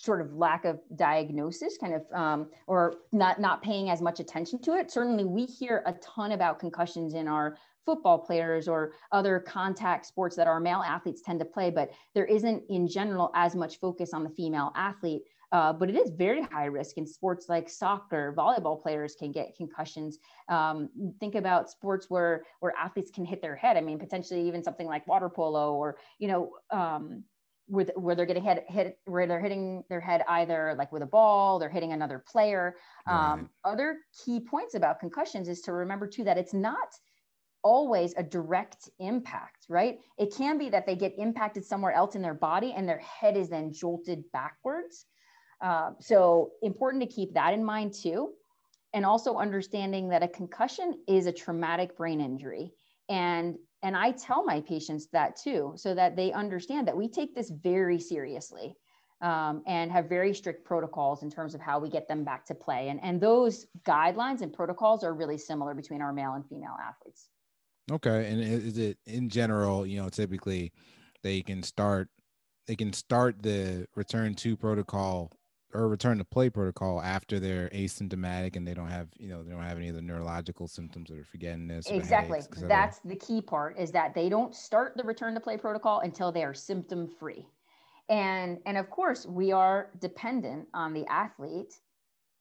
[0.00, 4.58] sort of lack of diagnosis kind of um, or not not paying as much attention
[4.62, 4.90] to it.
[4.90, 10.36] Certainly we hear a ton about concussions in our football players or other contact sports
[10.36, 14.12] that our male athletes tend to play, but there isn't in general as much focus
[14.12, 15.22] on the female athlete.
[15.52, 18.32] Uh, but it is very high risk in sports like soccer.
[18.38, 20.18] Volleyball players can get concussions.
[20.48, 20.88] Um,
[21.18, 23.76] think about sports where where athletes can hit their head.
[23.76, 27.24] I mean, potentially even something like water polo, or you know, um,
[27.66, 31.06] where, where they're getting hit, hit where they're hitting their head either like with a
[31.06, 32.76] ball, they're hitting another player.
[33.08, 33.16] Um,
[33.64, 33.72] right.
[33.72, 36.94] Other key points about concussions is to remember too that it's not
[37.62, 39.98] always a direct impact, right?
[40.18, 43.36] It can be that they get impacted somewhere else in their body and their head
[43.36, 45.06] is then jolted backwards.
[45.60, 48.32] Uh, so, important to keep that in mind too.
[48.92, 52.72] And also understanding that a concussion is a traumatic brain injury.
[53.08, 57.34] And and I tell my patients that too, so that they understand that we take
[57.34, 58.76] this very seriously
[59.22, 62.54] um, and have very strict protocols in terms of how we get them back to
[62.54, 62.88] play.
[62.88, 67.28] And, and those guidelines and protocols are really similar between our male and female athletes.
[67.90, 69.86] Okay, and is it in general?
[69.86, 70.72] You know, typically
[71.22, 72.08] they can start
[72.66, 75.32] they can start the return to protocol
[75.72, 79.50] or return to play protocol after they're asymptomatic and they don't have you know they
[79.50, 83.78] don't have any of the neurological symptoms or forgettingness exactly headaches, that's the key part
[83.78, 87.46] is that they don't start the return to play protocol until they are symptom free
[88.08, 91.74] and and of course we are dependent on the athlete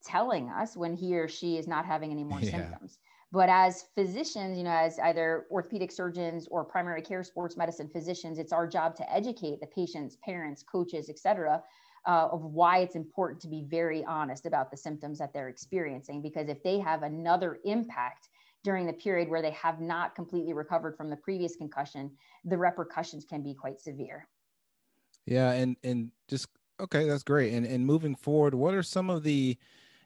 [0.03, 2.51] telling us when he or she is not having any more yeah.
[2.51, 2.97] symptoms
[3.31, 8.39] but as physicians, you know, as either orthopedic surgeons or primary care sports medicine physicians,
[8.39, 11.61] it's our job to educate the patients, parents, coaches, et cetera,
[12.07, 16.21] uh, of why it's important to be very honest about the symptoms that they're experiencing.
[16.21, 18.29] Because if they have another impact
[18.63, 22.11] during the period where they have not completely recovered from the previous concussion,
[22.45, 24.27] the repercussions can be quite severe.
[25.25, 26.47] Yeah, and and just
[26.79, 27.53] okay, that's great.
[27.53, 29.57] And and moving forward, what are some of the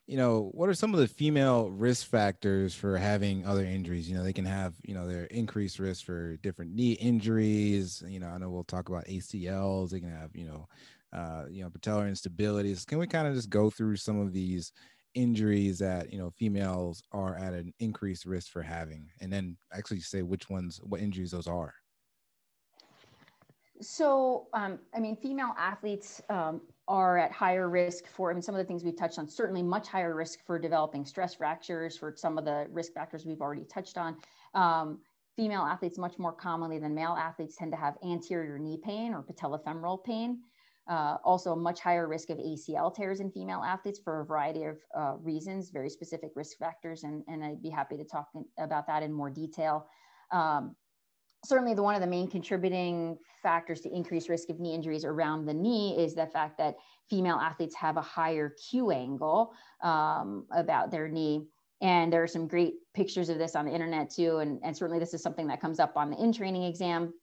[0.06, 4.10] you know, what are some of the female risk factors for having other injuries?
[4.10, 8.04] You know, they can have, you know, their increased risk for different knee injuries.
[8.06, 9.92] You know, I know we'll talk about ACLs.
[9.92, 10.68] They can have, you know,
[11.14, 12.86] uh, you know, patellar instabilities.
[12.86, 14.74] Can we kind of just go through some of these
[15.16, 20.00] injuries that you know females are at an increased risk for having, and then actually
[20.00, 21.74] say which ones, what injuries those are?
[23.82, 28.56] So, um, I mean, female athletes um, are at higher risk for, I mean, some
[28.56, 32.14] of the things we've touched on, certainly much higher risk for developing stress fractures, for
[32.16, 34.18] some of the risk factors we've already touched on.
[34.54, 35.00] Um,
[35.36, 39.24] female athletes, much more commonly than male athletes, tend to have anterior knee pain or
[39.24, 40.42] patellofemoral pain.
[40.86, 44.78] Uh, also, much higher risk of ACL tears in female athletes for a variety of
[44.98, 48.86] uh, reasons, very specific risk factors, and, and I'd be happy to talk in, about
[48.88, 49.88] that in more detail.
[50.32, 50.76] Um,
[51.46, 55.46] certainly the one of the main contributing factors to increased risk of knee injuries around
[55.46, 56.76] the knee is the fact that
[57.10, 61.46] female athletes have a higher Q angle um, about their knee.
[61.82, 64.38] And there are some great pictures of this on the internet too.
[64.38, 67.14] And, and certainly this is something that comes up on the in training exam.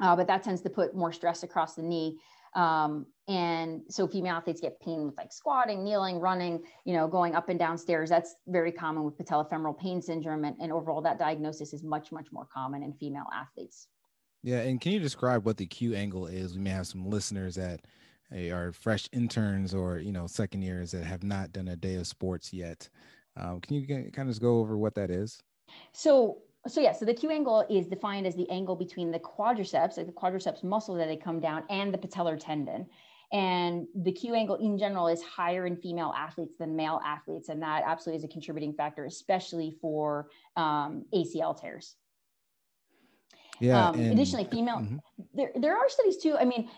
[0.00, 2.18] Uh, but that tends to put more stress across the knee.
[2.54, 7.34] Um, and so female athletes get pain with like squatting, kneeling, running, you know, going
[7.34, 8.10] up and down stairs.
[8.10, 10.44] That's very common with patellofemoral pain syndrome.
[10.44, 13.88] And, and overall, that diagnosis is much, much more common in female athletes.
[14.42, 14.60] Yeah.
[14.60, 16.54] And can you describe what the Q angle is?
[16.54, 17.80] We may have some listeners that
[18.50, 22.06] are fresh interns or, you know, second years that have not done a day of
[22.06, 22.86] sports yet.
[23.38, 25.40] Um, can you kind of just go over what that is?
[25.92, 29.96] So so yeah, so the Q angle is defined as the angle between the quadriceps,
[29.96, 32.86] like the quadriceps muscle that they come down, and the patellar tendon.
[33.32, 37.62] And the Q angle in general is higher in female athletes than male athletes, and
[37.62, 41.96] that absolutely is a contributing factor, especially for um, ACL tears.
[43.58, 43.88] Yeah.
[43.88, 44.96] Um, and, additionally, female mm-hmm.
[45.34, 46.36] there there are studies too.
[46.38, 46.68] I mean,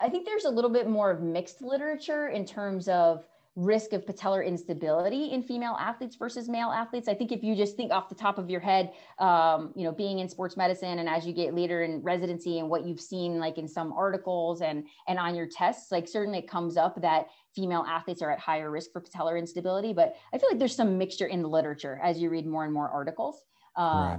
[0.00, 3.24] I think there's a little bit more of mixed literature in terms of
[3.58, 7.08] risk of patellar instability in female athletes versus male athletes.
[7.08, 9.90] I think if you just think off the top of your head, um, you know,
[9.90, 13.40] being in sports medicine and as you get later in residency and what you've seen
[13.40, 17.26] like in some articles and and on your tests, like certainly it comes up that
[17.52, 19.92] female athletes are at higher risk for patellar instability.
[19.92, 22.72] But I feel like there's some mixture in the literature as you read more and
[22.72, 23.42] more articles.
[23.74, 24.18] Um, right.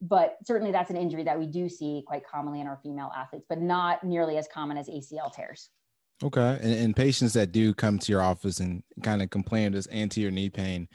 [0.00, 3.44] But certainly that's an injury that we do see quite commonly in our female athletes,
[3.48, 5.68] but not nearly as common as ACL tears.
[6.22, 6.58] Okay.
[6.60, 9.86] And, and, patients that do come to your office and kind of complain of this
[9.92, 10.88] anterior knee pain,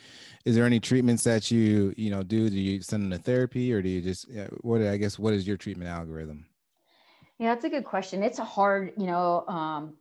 [0.43, 2.49] is there any treatments that you, you know, do?
[2.49, 4.27] Do you send them to therapy or do you just,
[4.61, 6.45] what, I guess, what is your treatment algorithm?
[7.39, 8.21] Yeah, that's a good question.
[8.21, 9.93] It's a hard, you know, um,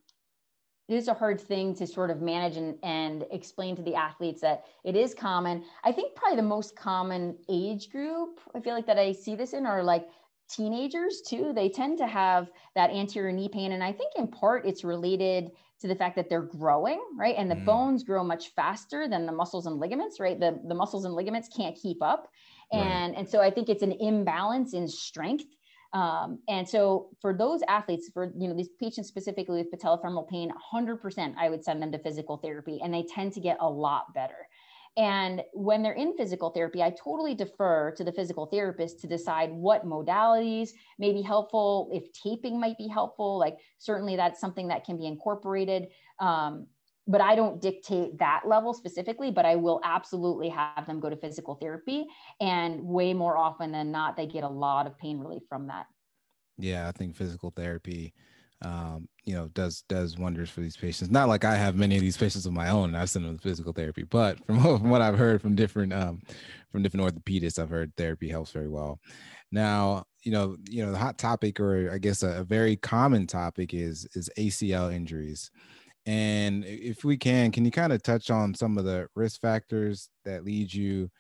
[0.88, 4.40] it is a hard thing to sort of manage and, and explain to the athletes
[4.40, 5.64] that it is common.
[5.85, 9.52] I think probably the most common age group I feel like that I see this
[9.52, 10.08] in are like
[10.54, 14.66] teenagers too they tend to have that anterior knee pain and i think in part
[14.66, 15.50] it's related
[15.82, 17.34] to the fact that they're growing right?
[17.36, 17.64] And the mm.
[17.64, 20.38] bones grow much faster than the muscles and ligaments right?
[20.38, 22.28] The, the muscles and ligaments can't keep up.
[22.70, 23.18] And right.
[23.18, 25.44] and so i think it's an imbalance in strength.
[25.92, 30.50] Um, and so for those athletes for you know these patients specifically with patellofemoral pain
[30.72, 34.14] 100% i would send them to physical therapy and they tend to get a lot
[34.14, 34.48] better
[34.96, 39.50] and when they're in physical therapy, I totally defer to the physical therapist to decide
[39.50, 43.38] what modalities may be helpful, if taping might be helpful.
[43.38, 45.88] Like, certainly that's something that can be incorporated.
[46.18, 46.66] Um,
[47.09, 51.16] but I don't dictate that level specifically, but I will absolutely have them go to
[51.16, 52.07] physical therapy.
[52.40, 55.87] And way more often than not, they get a lot of pain relief from that.
[56.59, 58.12] Yeah, I think physical therapy
[58.62, 61.11] um, you know, does does wonders for these patients.
[61.11, 63.37] Not like I have many of these patients of my own, and I send them
[63.37, 66.22] to physical therapy, but from, from what I've heard from different um,
[66.70, 69.01] from different orthopedists, I've heard therapy helps very well.
[69.51, 73.27] Now, you know, you know, the hot topic, or I guess a, a very common
[73.27, 75.51] topic, is is ACL injuries.
[76.07, 80.09] And if we can, can you kind of touch on some of the risk factors
[80.25, 81.11] that lead you,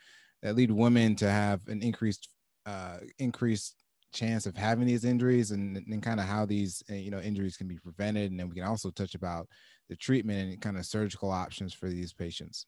[0.42, 2.28] that lead women to have an increased
[2.66, 3.81] uh, increased
[4.12, 7.56] chance of having these injuries and, and kind of how these uh, you know injuries
[7.56, 9.48] can be prevented and then we can also touch about
[9.88, 12.66] the treatment and kind of surgical options for these patients.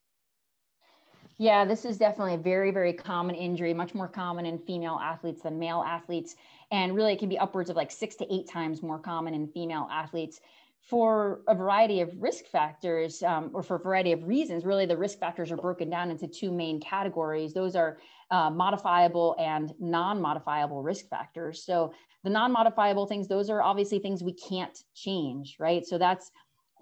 [1.38, 5.42] Yeah this is definitely a very very common injury much more common in female athletes
[5.42, 6.36] than male athletes
[6.70, 9.48] and really it can be upwards of like six to eight times more common in
[9.48, 10.40] female athletes
[10.84, 14.66] for a variety of risk factors um, or for a variety of reasons.
[14.66, 17.54] Really the risk factors are broken down into two main categories.
[17.54, 17.98] Those are
[18.30, 21.64] uh, modifiable and non-modifiable risk factors.
[21.64, 25.84] So the non-modifiable things, those are obviously things we can't change, right?
[25.86, 26.30] So that's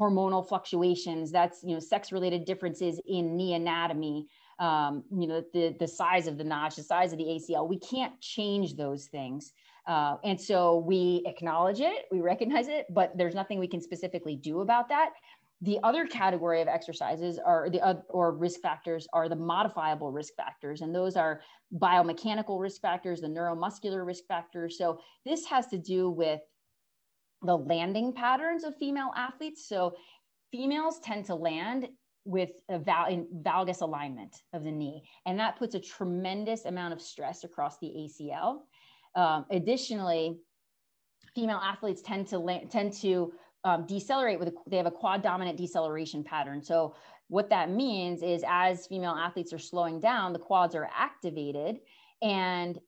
[0.01, 4.27] hormonal fluctuations, that's you know sex-related differences in knee anatomy,
[4.59, 7.69] um, you know the the size of the notch, the size of the ACL.
[7.69, 9.53] We can't change those things.
[9.85, 14.37] Uh, and so we acknowledge it, we recognize it, but there's nothing we can specifically
[14.37, 15.11] do about that
[15.63, 20.35] the other category of exercises are the uh, or risk factors are the modifiable risk
[20.37, 21.41] factors, and those are
[21.79, 24.77] biomechanical risk factors, the neuromuscular risk factors.
[24.77, 26.41] So this has to do with
[27.43, 29.69] the landing patterns of female athletes.
[29.69, 29.95] So
[30.51, 31.89] females tend to land
[32.25, 37.01] with a val- valgus alignment of the knee, and that puts a tremendous amount of
[37.01, 38.63] stress across the ACL.
[39.15, 40.39] Um, additionally,
[41.37, 43.33] female athletes tend to la- tend to
[43.65, 46.63] um, decelerate with a, they have a quad dominant deceleration pattern.
[46.63, 46.95] So
[47.29, 51.79] what that means is as female athletes are slowing down, the quads are activated
[52.21, 52.79] and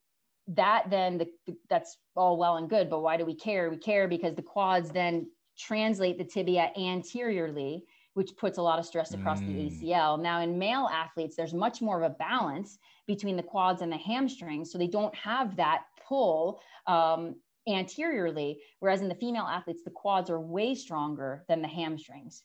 [0.48, 3.70] that then the, that's all well and good, but why do we care?
[3.70, 8.84] We care because the quads then translate the tibia anteriorly, which puts a lot of
[8.84, 9.46] stress across mm.
[9.80, 10.20] the ACL.
[10.20, 13.96] Now in male athletes, there's much more of a balance between the quads and the
[13.96, 14.70] hamstrings.
[14.70, 17.36] So they don't have that pull um,
[17.68, 22.44] anteriorly, whereas in the female athletes, the quads are way stronger than the hamstrings.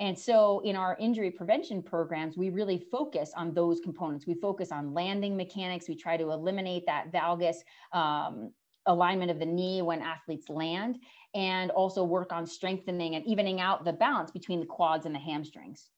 [0.00, 4.26] And so in our injury prevention programs, we really focus on those components.
[4.26, 5.88] We focus on landing mechanics.
[5.88, 7.58] We try to eliminate that valgus
[7.92, 8.50] um,
[8.86, 10.98] alignment of the knee when athletes land,
[11.34, 15.18] and also work on strengthening and evening out the balance between the quads and the
[15.18, 15.90] hamstrings.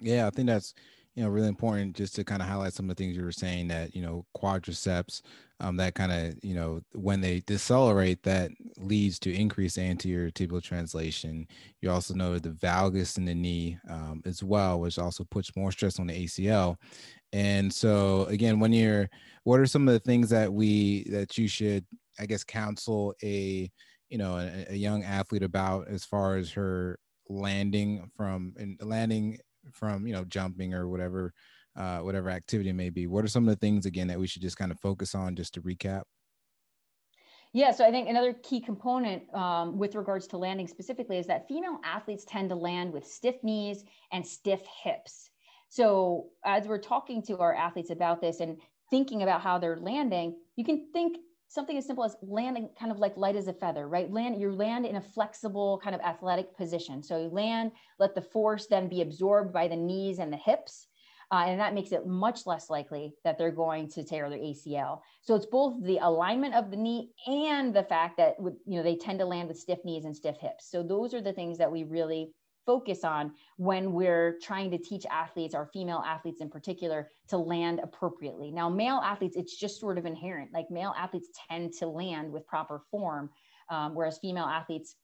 [0.00, 0.74] Yeah, I think that's
[1.14, 3.32] you know really important just to kind of highlight some of the things you were
[3.32, 5.22] saying that you know quadriceps
[5.60, 10.62] um, that kind of you know when they decelerate that leads to increased anterior tibial
[10.62, 11.46] translation.
[11.80, 15.72] You also know the valgus in the knee um, as well which also puts more
[15.72, 16.76] stress on the acl
[17.32, 19.08] and so again when you're
[19.44, 21.84] what are some of the things that we that you should
[22.18, 23.70] i guess counsel a
[24.08, 26.98] you know a, a young athlete about as far as her
[27.28, 29.38] landing from and landing
[29.72, 31.32] from you know jumping or whatever
[31.76, 34.42] uh, whatever activity may be what are some of the things again that we should
[34.42, 36.02] just kind of focus on just to recap
[37.54, 41.46] yeah, so I think another key component um, with regards to landing specifically is that
[41.46, 45.30] female athletes tend to land with stiff knees and stiff hips.
[45.68, 48.60] So as we're talking to our athletes about this and
[48.90, 51.18] thinking about how they're landing, you can think
[51.54, 54.10] something as simple as landing kind of like light as a feather, right?
[54.10, 57.02] Land, you land in a flexible kind of athletic position.
[57.02, 60.88] So you land, let the force then be absorbed by the knees and the hips.
[61.32, 65.00] Uh, and that makes it much less likely that they're going to tear their ACL.
[65.22, 68.96] So it's both the alignment of the knee and the fact that you know they
[68.96, 70.70] tend to land with stiff knees and stiff hips.
[70.70, 72.32] So those are the things that we really
[72.66, 77.80] focus on when we're trying to teach athletes, our female athletes in particular, to land
[77.82, 78.50] appropriately.
[78.50, 80.52] Now, male athletes, it's just sort of inherent.
[80.52, 83.30] Like male athletes tend to land with proper form,
[83.68, 84.96] um, whereas female athletes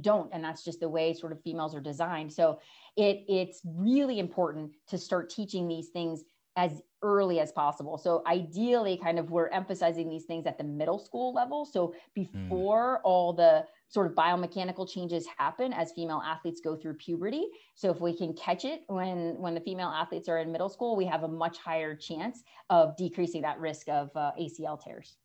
[0.00, 2.58] don't and that's just the way sort of females are designed so
[2.96, 6.24] it it's really important to start teaching these things
[6.56, 7.98] as early as possible.
[7.98, 11.64] So ideally kind of we're emphasizing these things at the middle school level.
[11.64, 11.92] So hmm.
[12.14, 13.00] before mm.
[13.04, 17.46] all the sort of biomechanical changes happen as female athletes go through puberty.
[17.74, 20.96] So if we can catch it when when the female athletes are in middle school,
[20.96, 25.16] we have a much higher chance of decreasing that risk of uh, ACL tears.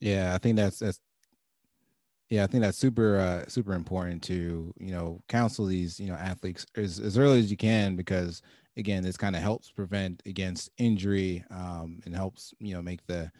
[0.00, 1.00] Yeah, I think that's that's
[2.32, 6.14] yeah, I think that's super uh, super important to you know counsel these you know
[6.14, 8.40] athletes as, as early as you can because
[8.78, 13.30] again this kind of helps prevent against injury um, and helps you know make the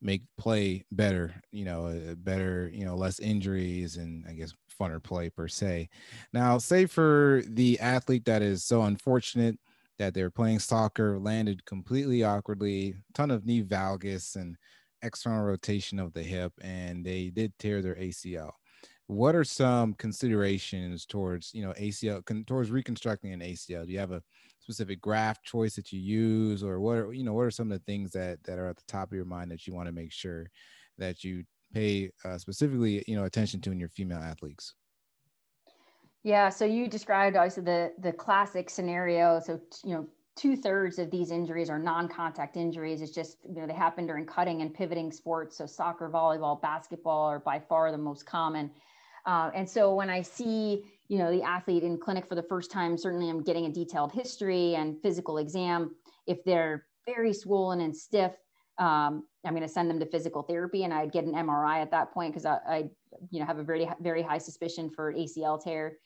[0.00, 5.02] make play better you know uh, better you know less injuries and i guess funner
[5.02, 5.88] play per se.
[6.32, 9.58] Now say for the athlete that is so unfortunate
[9.98, 14.56] that they're playing soccer landed completely awkwardly ton of knee valgus and
[15.02, 18.50] external rotation of the hip and they did tear their acl
[19.06, 24.10] what are some considerations towards you know acl towards reconstructing an acl do you have
[24.10, 24.22] a
[24.68, 27.78] specific graft choice that you use or what are you know what are some of
[27.78, 29.92] the things that that are at the top of your mind that you want to
[29.92, 30.46] make sure
[30.98, 31.42] that you
[31.72, 34.74] pay uh, specifically you know attention to in your female athletes?
[36.22, 39.40] Yeah so you described obviously the the classic scenario.
[39.40, 40.06] So you know
[40.36, 43.00] two thirds of these injuries are non-contact injuries.
[43.00, 45.56] It's just you know they happen during cutting and pivoting sports.
[45.56, 48.70] So soccer volleyball basketball are by far the most common.
[49.24, 52.70] Uh, and so when I see, you know, the athlete in clinic for the first
[52.70, 55.94] time, certainly I'm getting a detailed history and physical exam.
[56.26, 58.32] If they're very swollen and stiff,
[58.78, 61.90] um, I'm going to send them to physical therapy, and I'd get an MRI at
[61.90, 62.84] that point because I, I,
[63.30, 65.96] you know, have a very very high suspicion for ACL tear.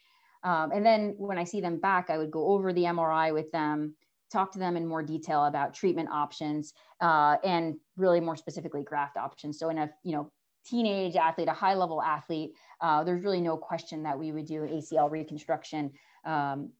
[0.44, 3.50] Um, and then when I see them back, I would go over the MRI with
[3.52, 3.94] them,
[4.30, 9.16] talk to them in more detail about treatment options, uh, and really more specifically graft
[9.16, 9.58] options.
[9.58, 10.30] So in a you know
[10.64, 14.62] teenage athlete, a high level athlete, uh, there's really no question that we would do
[14.62, 15.92] ACL reconstruction.
[16.24, 16.70] Um,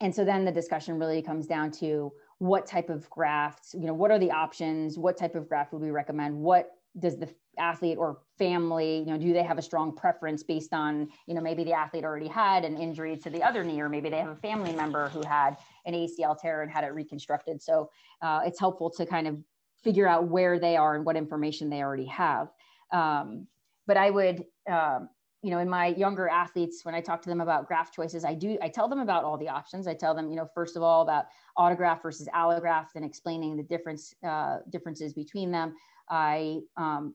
[0.00, 3.94] and so then the discussion really comes down to what type of grafts, you know,
[3.94, 4.98] what are the options?
[4.98, 6.36] What type of graft would we recommend?
[6.36, 7.28] What does the
[7.58, 11.40] athlete or family you know do they have a strong preference based on you know
[11.40, 14.30] maybe the athlete already had an injury to the other knee or maybe they have
[14.30, 15.56] a family member who had
[15.86, 17.90] an acl tear and had it reconstructed so
[18.22, 19.38] uh, it's helpful to kind of
[19.82, 22.48] figure out where they are and what information they already have
[22.92, 23.46] um,
[23.86, 25.08] but i would um,
[25.46, 28.34] you know in my younger athletes when i talk to them about graft choices i
[28.34, 30.82] do i tell them about all the options i tell them you know first of
[30.82, 31.26] all about
[31.56, 35.72] autograft versus allograft and explaining the difference uh, differences between them
[36.10, 37.14] i um,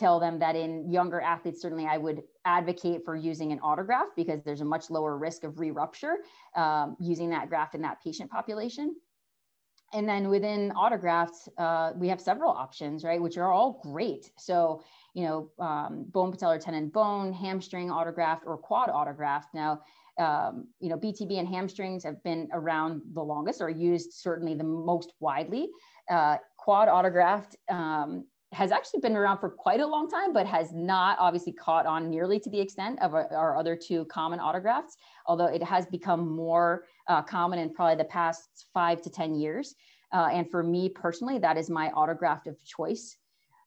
[0.00, 4.40] tell them that in younger athletes, certainly I would advocate for using an autograft because
[4.42, 6.16] there's a much lower risk of re-rupture
[6.56, 8.96] um, using that graft in that patient population.
[9.92, 14.30] And then within autografts, uh, we have several options, right, which are all great.
[14.38, 14.82] So,
[15.14, 19.46] you know, um, bone patellar tendon bone, hamstring autograft, or quad autograft.
[19.54, 19.80] Now,
[20.18, 24.64] um, you know, BTB and hamstrings have been around the longest or used certainly the
[24.64, 25.68] most widely.
[26.10, 30.72] Uh, quad autograft um, has actually been around for quite a long time, but has
[30.72, 34.96] not obviously caught on nearly to the extent of our, our other two common autografts,
[35.26, 39.74] although it has become more uh, common in probably the past five to 10 years.
[40.12, 43.16] Uh, and for me personally, that is my autograft of choice.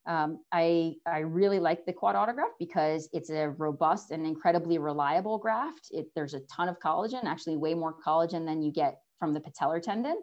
[0.05, 5.37] Um, I, I really like the quad autograft because it's a robust and incredibly reliable
[5.37, 5.87] graft.
[5.91, 9.39] It, there's a ton of collagen, actually way more collagen than you get from the
[9.39, 10.17] patellar tendon.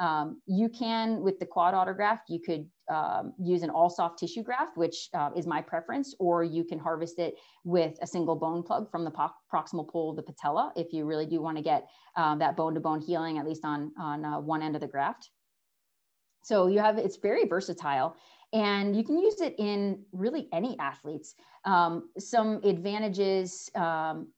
[0.00, 4.42] Um, you can, with the quad autograft, you could um, use an all soft tissue
[4.42, 8.62] graft, which uh, is my preference, or you can harvest it with a single bone
[8.62, 11.62] plug from the po- proximal pole of the patella if you really do want to
[11.62, 14.80] get um, that bone to bone healing, at least on, on uh, one end of
[14.80, 15.28] the graft.
[16.42, 18.16] So you have, it's very versatile
[18.52, 21.34] and you can use it in really any athletes.
[21.64, 24.28] Um, some advantages um,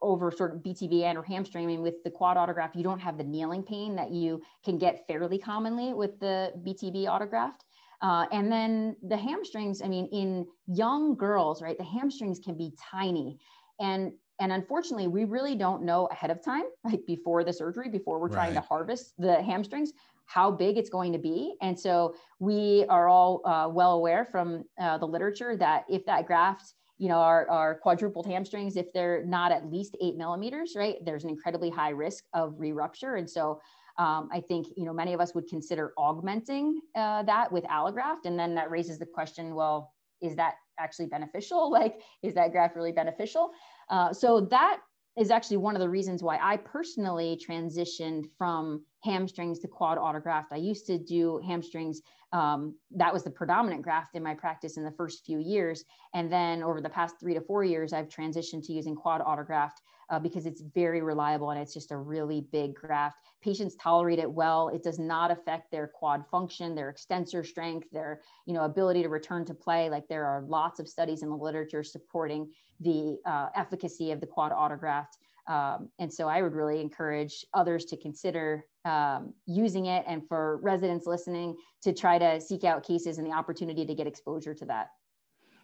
[0.00, 1.64] over sort of BTB and or hamstring.
[1.64, 4.78] I mean, with the quad autograft, you don't have the kneeling pain that you can
[4.78, 7.60] get fairly commonly with the BTB autograft.
[8.00, 12.72] Uh, and then the hamstrings, I mean, in young girls, right, the hamstrings can be
[12.90, 13.38] tiny.
[13.80, 18.18] And and unfortunately, we really don't know ahead of time, like before the surgery, before
[18.18, 18.34] we're right.
[18.34, 19.92] trying to harvest the hamstrings,
[20.32, 21.54] how big it's going to be.
[21.60, 26.26] And so we are all uh, well aware from uh, the literature that if that
[26.26, 31.04] graft you know, our, our quadrupled hamstrings, if they're not at least eight millimeters, right,
[31.04, 33.16] there's an incredibly high risk of re-rupture.
[33.16, 33.60] And so
[33.98, 38.24] um, I think, you know, many of us would consider augmenting uh, that with allograft.
[38.24, 41.70] And then that raises the question, well, is that actually beneficial?
[41.80, 43.50] Like, is that graft really beneficial?
[43.90, 44.78] Uh, so that
[45.18, 50.46] is actually one of the reasons why I personally transitioned from hamstrings to quad autograft.
[50.52, 52.00] I used to do hamstrings.
[52.32, 55.84] Um, that was the predominant graft in my practice in the first few years.
[56.14, 59.82] And then over the past three to four years, I've transitioned to using quad autograft
[60.12, 63.18] uh, because it's very reliable and it's just a really big graft.
[63.42, 64.68] Patients tolerate it well.
[64.68, 69.08] It does not affect their quad function, their extensor strength, their you know ability to
[69.08, 69.88] return to play.
[69.88, 72.50] Like there are lots of studies in the literature supporting
[72.82, 75.18] the uh, efficacy of the quad autograft.
[75.48, 80.58] Um, and so I would really encourage others to consider um, using it and for
[80.58, 84.64] residents listening to try to seek out cases and the opportunity to get exposure to
[84.66, 84.88] that.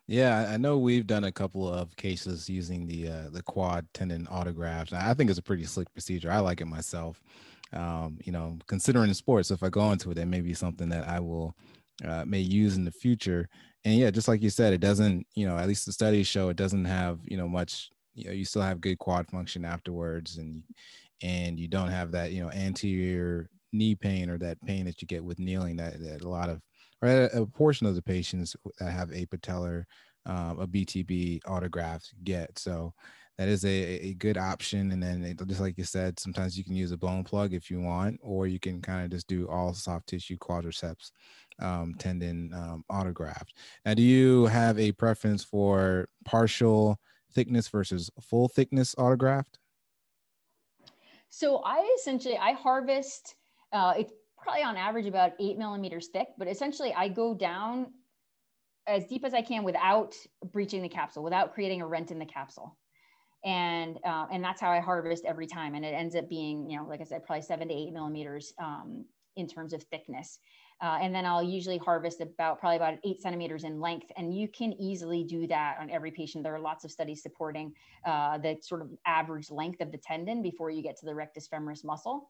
[0.09, 4.27] Yeah, I know we've done a couple of cases using the uh, the quad tendon
[4.27, 4.95] autografts.
[4.95, 6.31] I think it's a pretty slick procedure.
[6.31, 7.21] I like it myself.
[7.75, 11.07] Um, you know, considering sports, if I go into it, that may be something that
[11.07, 11.55] I will
[12.03, 13.51] uh, may use in the future.
[13.89, 15.27] And yeah, just like you said, it doesn't.
[15.35, 17.91] You know, at least the studies show it doesn't have you know much.
[18.15, 20.63] You know, you still have good quad function afterwards, and
[21.23, 25.09] and you don't have that you know anterior knee pain or that pain that you
[25.09, 26.61] get with kneeling that, that a lot of
[27.01, 29.85] or a, portion of the patients that have a patellar,
[30.27, 32.59] um, a BTB autograft get.
[32.59, 32.93] So
[33.39, 34.91] that is a, a good option.
[34.91, 37.71] And then it, just like you said, sometimes you can use a bone plug if
[37.71, 41.13] you want, or you can kind of just do all soft tissue quadriceps
[41.61, 43.51] um, tendon um, autograft.
[43.85, 46.99] Now, do you have a preference for partial
[47.33, 49.59] thickness versus full thickness autograft?
[51.31, 53.37] So I essentially I harvest.
[53.73, 57.93] Uh, it's probably on average about eight millimeters thick, but essentially I go down
[58.87, 60.15] as deep as I can without
[60.53, 62.77] breaching the capsule, without creating a rent in the capsule.
[63.45, 65.75] And, uh, and that's how I harvest every time.
[65.75, 68.53] And it ends up being, you know, like I said, probably seven to eight millimeters
[68.59, 69.05] um,
[69.37, 70.39] in terms of thickness.
[70.81, 74.13] Uh, and then I'll usually harvest about probably about eight centimeters in length.
[74.17, 76.45] And you can easily do that on every patient.
[76.45, 77.75] There are lots of studies supporting
[78.05, 81.49] uh, the sort of average length of the tendon before you get to the rectus
[81.49, 82.29] femoris muscle.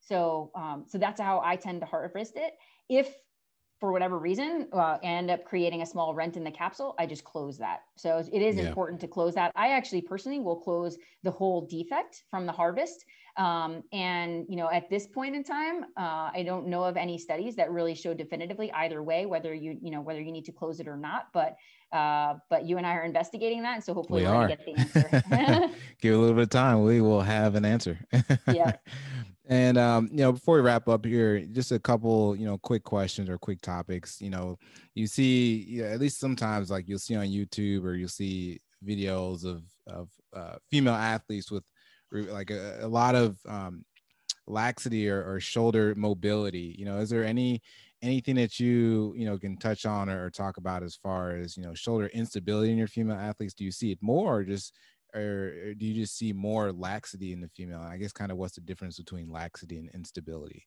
[0.00, 2.54] So, um, so that's how I tend to harvest it.
[2.88, 3.14] If
[3.80, 7.24] for whatever reason uh, end up creating a small rent in the capsule, I just
[7.24, 7.82] close that.
[7.96, 8.64] So it is yeah.
[8.64, 9.52] important to close that.
[9.54, 13.04] I actually personally will close the whole defect from the harvest.
[13.38, 17.16] Um, and you know, at this point in time, uh, I don't know of any
[17.16, 20.52] studies that really show definitively either way whether you you know whether you need to
[20.52, 21.28] close it or not.
[21.32, 21.56] But
[21.92, 24.48] uh, but you and I are investigating that, so hopefully we are.
[24.48, 25.70] get the answer.
[26.00, 27.98] Give a little bit of time, we will have an answer.
[28.52, 28.72] yeah.
[29.48, 32.82] And um, you know, before we wrap up here, just a couple, you know, quick
[32.82, 34.20] questions or quick topics.
[34.20, 34.58] You know,
[34.94, 38.58] you see, you know, at least sometimes, like you'll see on YouTube or you'll see
[38.84, 41.62] videos of of uh, female athletes with
[42.12, 43.84] like a, a lot of um,
[44.46, 46.74] laxity or, or, shoulder mobility.
[46.78, 47.62] You know, is there any
[48.00, 51.56] anything that you you know can touch on or, or talk about as far as
[51.56, 53.54] you know shoulder instability in your female athletes?
[53.54, 54.74] Do you see it more, or just
[55.14, 57.80] or do you just see more laxity in the female?
[57.80, 60.66] I guess kind of what's the difference between laxity and instability?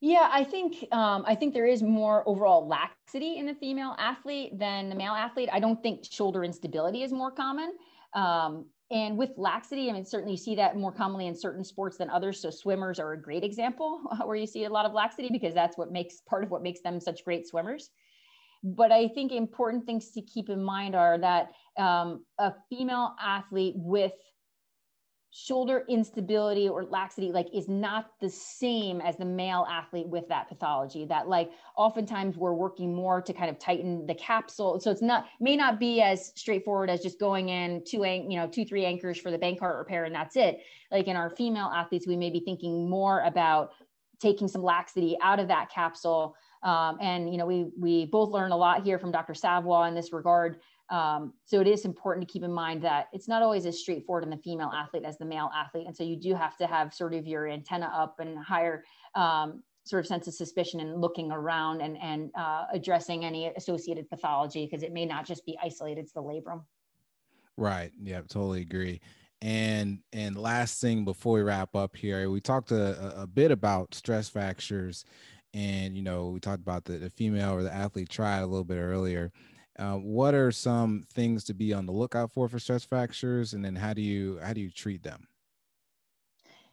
[0.00, 4.58] Yeah, I think um, I think there is more overall laxity in the female athlete
[4.58, 5.48] than the male athlete.
[5.50, 7.72] I don't think shoulder instability is more common.
[8.12, 11.96] Um, and with laxity, I mean, certainly you see that more commonly in certain sports
[11.96, 12.40] than others.
[12.40, 15.76] So swimmers are a great example where you see a lot of laxity because that's
[15.76, 17.90] what makes part of what makes them such great swimmers.
[18.62, 23.74] But I think important things to keep in mind are that um, a female athlete
[23.76, 24.12] with
[25.38, 30.48] shoulder instability or laxity like is not the same as the male athlete with that
[30.48, 34.80] pathology that like oftentimes we're working more to kind of tighten the capsule.
[34.80, 38.48] So it's not may not be as straightforward as just going in two you know
[38.48, 40.60] two three anchors for the Bankart repair and that's it.
[40.90, 43.72] Like in our female athletes we may be thinking more about
[44.18, 46.34] taking some laxity out of that capsule.
[46.62, 49.94] Um, and you know we we both learn a lot here from dr savoie in
[49.94, 53.66] this regard um, so it is important to keep in mind that it's not always
[53.66, 55.86] as straightforward in the female athlete as the male athlete.
[55.86, 58.84] And so you do have to have sort of your antenna up and higher
[59.14, 64.08] um, sort of sense of suspicion and looking around and, and uh, addressing any associated
[64.08, 66.62] pathology because it may not just be isolated to the labrum.
[67.56, 67.90] Right.
[68.00, 69.00] Yeah, totally agree.
[69.42, 73.94] And and last thing before we wrap up here, we talked a, a bit about
[73.94, 75.04] stress fractures,
[75.52, 78.64] and you know we talked about the, the female or the athlete triad a little
[78.64, 79.30] bit earlier.
[79.78, 83.64] Uh, what are some things to be on the lookout for for stress fractures, and
[83.64, 85.28] then how do you how do you treat them?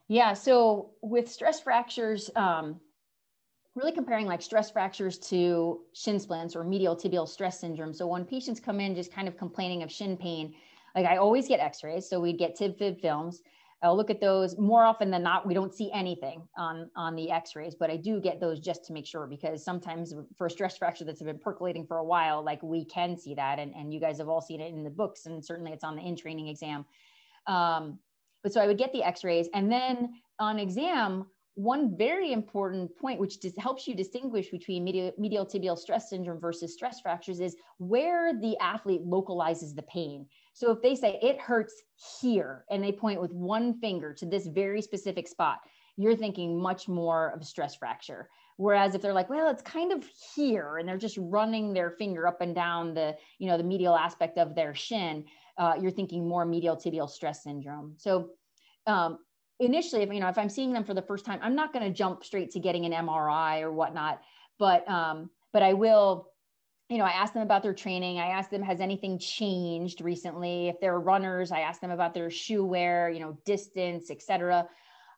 [0.08, 2.80] Yeah, so with stress fractures, um,
[3.76, 7.94] really comparing like stress fractures to shin splints or medial tibial stress syndrome.
[7.94, 10.56] So when patients come in just kind of complaining of shin pain,
[10.96, 13.42] like I always get X-rays, so we'd get tib fib films.
[13.84, 15.46] I'll look at those more often than not.
[15.46, 18.94] We don't see anything on, on the x-rays, but I do get those just to
[18.94, 22.64] make sure because sometimes for a stress fracture that's been percolating for a while, like
[22.64, 23.60] we can see that.
[23.60, 25.98] And, and you guys have all seen it in the books and certainly it's on
[25.98, 26.86] the in-training exam.
[27.46, 28.00] Um,
[28.42, 31.26] but so I would get the x-rays and then on exam,
[31.56, 36.40] one very important point, which just helps you distinguish between medial, medial tibial stress syndrome
[36.40, 40.26] versus stress fractures, is where the athlete localizes the pain.
[40.54, 41.82] So if they say it hurts
[42.22, 45.60] here and they point with one finger to this very specific spot,
[45.98, 48.30] you're thinking much more of a stress fracture.
[48.58, 52.28] Whereas if they're like, well, it's kind of here, and they're just running their finger
[52.28, 55.26] up and down the, you know, the medial aspect of their shin,
[55.58, 57.96] uh, you're thinking more medial tibial stress syndrome.
[57.98, 58.30] So
[58.86, 59.18] um,
[59.60, 61.86] initially, if you know, if I'm seeing them for the first time, I'm not going
[61.86, 64.22] to jump straight to getting an MRI or whatnot,
[64.60, 66.30] but um, but I will
[66.94, 68.20] you know, I asked them about their training.
[68.20, 70.68] I asked them, has anything changed recently?
[70.68, 74.68] If they're runners, I asked them about their shoe wear, you know, distance, etc.,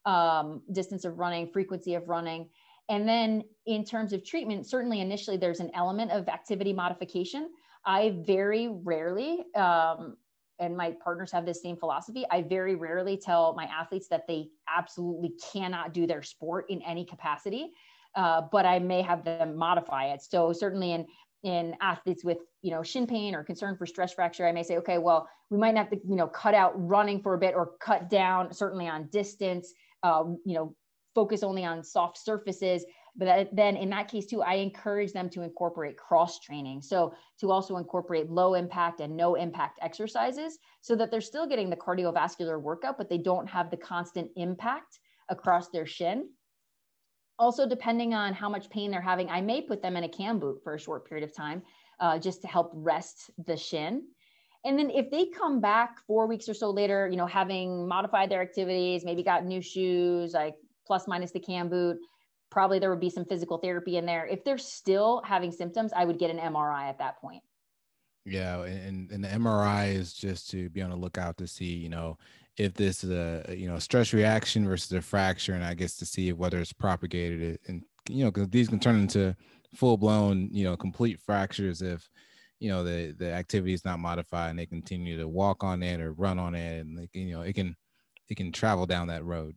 [0.06, 2.48] um, distance of running, frequency of running.
[2.88, 7.50] And then in terms of treatment, certainly initially there's an element of activity modification.
[7.86, 10.16] I very rarely, um,
[10.60, 14.48] and my partners have this same philosophy, I very rarely tell my athletes that they
[14.74, 17.74] absolutely cannot do their sport in any capacity.
[18.16, 20.22] Uh, but I may have them modify it.
[20.22, 21.06] So certainly in
[21.46, 24.78] in athletes with you know shin pain or concern for stress fracture i may say
[24.78, 27.72] okay well we might have to you know cut out running for a bit or
[27.80, 29.74] cut down certainly on distance
[30.04, 30.76] um, you know
[31.16, 32.86] focus only on soft surfaces.
[33.16, 36.82] But then in that case too i encourage them to incorporate cross training.
[36.82, 41.70] So to also incorporate low impact and no impact exercises so that they're still getting
[41.70, 46.30] the cardiovascular workout but they don't have the constant impact across their shin
[47.38, 50.40] also, depending on how much pain they're having, I may put them in a cam
[50.40, 51.62] boot for a short period of time
[52.00, 54.04] uh, just to help rest the shin.
[54.64, 58.32] And then if they come back four weeks or so later, you know, having modified
[58.32, 60.56] their activities, maybe got new shoes, like
[60.88, 61.98] plus minus the cam boot,
[62.50, 64.26] probably there would be some physical therapy in there.
[64.26, 67.44] If they're still having symptoms, I would get an MRI at that point.
[68.26, 71.90] Yeah, and and the MRI is just to be on the lookout to see, you
[71.90, 72.18] know,
[72.58, 76.06] if this is a you know stress reaction versus a fracture, and I guess to
[76.06, 79.36] see whether it's propagated and you know because these can turn into
[79.76, 82.10] full blown, you know, complete fractures if
[82.60, 86.00] you know the the activity is not modified and they continue to walk on it
[86.00, 87.76] or run on it and like you know it can
[88.30, 89.56] it can travel down that road.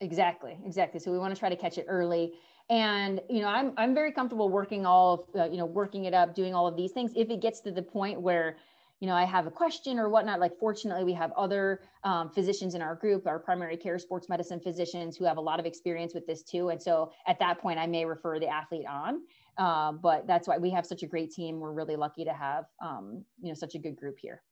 [0.00, 1.00] Exactly exactly.
[1.00, 2.34] So we want to try to catch it early.
[2.70, 6.14] And you know i'm i'm very comfortable working all of uh, you know working it
[6.14, 8.56] up doing all of these things if it gets to the point where
[9.04, 12.74] you know i have a question or whatnot like fortunately we have other um, physicians
[12.74, 16.14] in our group our primary care sports medicine physicians who have a lot of experience
[16.14, 19.20] with this too and so at that point i may refer the athlete on
[19.58, 22.64] uh, but that's why we have such a great team we're really lucky to have
[22.82, 24.42] um, you know such a good group here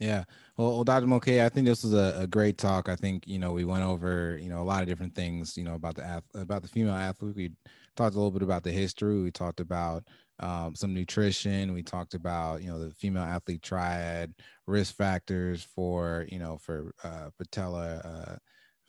[0.00, 0.24] yeah.
[0.56, 1.06] Well, Dr.
[1.06, 2.88] Mulcahy, I think this was a, a, great talk.
[2.88, 5.62] I think, you know, we went over, you know, a lot of different things, you
[5.62, 7.36] know, about the about the female athlete.
[7.36, 7.52] We
[7.94, 9.22] talked a little bit about the history.
[9.22, 10.02] We talked about
[10.40, 11.72] um, some nutrition.
[11.72, 14.34] We talked about, you know, the female athlete triad,
[14.66, 18.36] risk factors for, you know, for uh, patella, uh,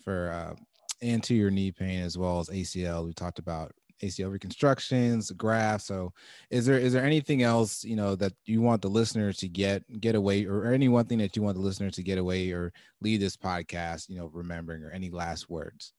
[0.03, 0.55] for uh,
[1.01, 3.05] anterior knee pain as well as ACL.
[3.05, 3.71] We talked about
[4.03, 5.87] ACL reconstructions, grafts.
[5.87, 6.13] So,
[6.49, 9.83] is there is there anything else you know that you want the listeners to get
[10.01, 12.73] get away, or any one thing that you want the listeners to get away or
[13.01, 15.93] leave this podcast, you know, remembering, or any last words?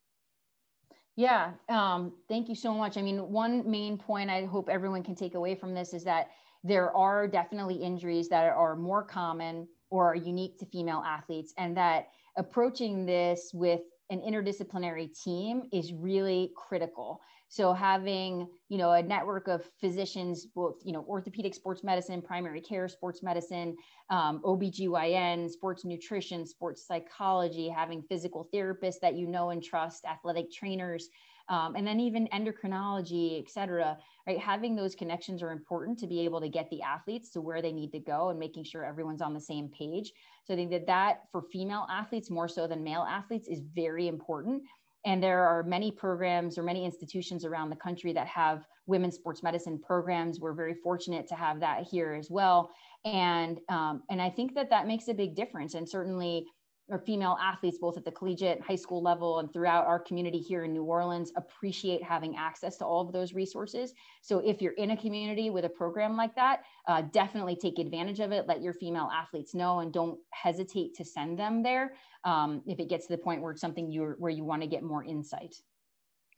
[1.17, 2.99] Yeah, um, thank you so much.
[2.99, 6.29] I mean, one main point I hope everyone can take away from this is that
[6.63, 11.77] there are definitely injuries that are more common or are unique to female athletes, and
[11.77, 19.03] that approaching this with an interdisciplinary team is really critical so having, you know, a
[19.03, 23.77] network of physicians, both, you know, orthopedic sports medicine, primary care sports medicine,
[24.11, 30.51] um, OBGYN, sports nutrition, sports psychology, having physical therapists that you know and trust, athletic
[30.51, 31.09] trainers,
[31.49, 34.39] um, and then even endocrinology, et cetera, right?
[34.39, 37.73] Having those connections are important to be able to get the athletes to where they
[37.73, 40.13] need to go and making sure everyone's on the same page.
[40.45, 44.09] So I think that that for female athletes more so than male athletes is very
[44.09, 44.65] important
[45.07, 49.43] and there are many programs or many institutions around the country that have women's sports
[49.43, 50.41] medicine programs.
[50.41, 52.71] We're very fortunate to have that here as well.
[53.05, 55.75] And, um, and I think that that makes a big difference.
[55.75, 56.45] And certainly
[56.89, 60.65] or female athletes, both at the collegiate, high school level, and throughout our community here
[60.65, 63.93] in New Orleans, appreciate having access to all of those resources.
[64.23, 68.21] So, if you're in a community with a program like that, uh, definitely take advantage
[68.21, 68.47] of it.
[68.47, 72.89] Let your female athletes know, and don't hesitate to send them there um, if it
[72.89, 75.57] gets to the point where it's something you where you want to get more insight.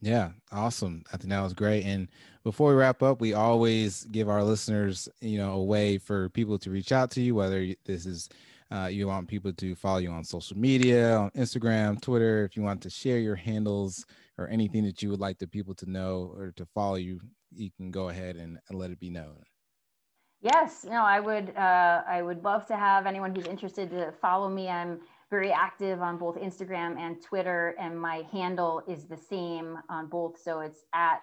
[0.00, 1.02] Yeah, awesome.
[1.12, 1.84] I think that was great.
[1.84, 2.08] And
[2.44, 6.58] before we wrap up, we always give our listeners, you know, a way for people
[6.60, 8.28] to reach out to you, whether this is
[8.70, 12.44] uh, you want people to follow you on social media, on Instagram, Twitter.
[12.44, 14.04] If you want to share your handles
[14.36, 17.20] or anything that you would like the people to know or to follow you,
[17.54, 19.42] you can go ahead and, let it be known.
[20.40, 24.48] Yes, know, I would uh, I would love to have anyone who's interested to follow
[24.48, 24.68] me.
[24.68, 25.00] I'm
[25.30, 30.40] very active on both Instagram and Twitter, and my handle is the same on both.
[30.40, 31.22] So it's at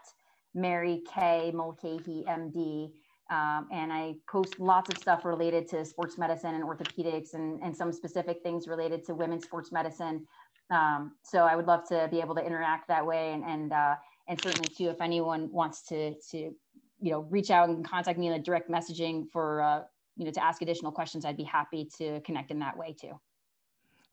[0.53, 2.91] Mary K Mulcahy MD.
[3.31, 7.75] Um, and I post lots of stuff related to sports medicine and orthopedics and, and
[7.75, 10.27] some specific things related to women's sports medicine.
[10.69, 13.33] Um, so I would love to be able to interact that way.
[13.33, 13.95] And, and, uh,
[14.27, 18.27] and certainly too, if anyone wants to, to, you know, reach out and contact me
[18.27, 19.81] in a direct messaging for, uh,
[20.15, 23.19] you know, to ask additional questions, I'd be happy to connect in that way too.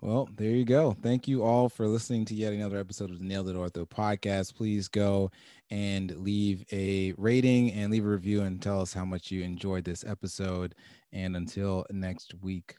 [0.02, 0.96] Well, there you go.
[1.00, 4.56] Thank you all for listening to yet another episode of the Nailed It Ortho podcast.
[4.56, 5.30] Please go
[5.70, 9.84] and leave a rating and leave a review and tell us how much you enjoyed
[9.84, 10.74] this episode.
[11.12, 12.74] And until next week,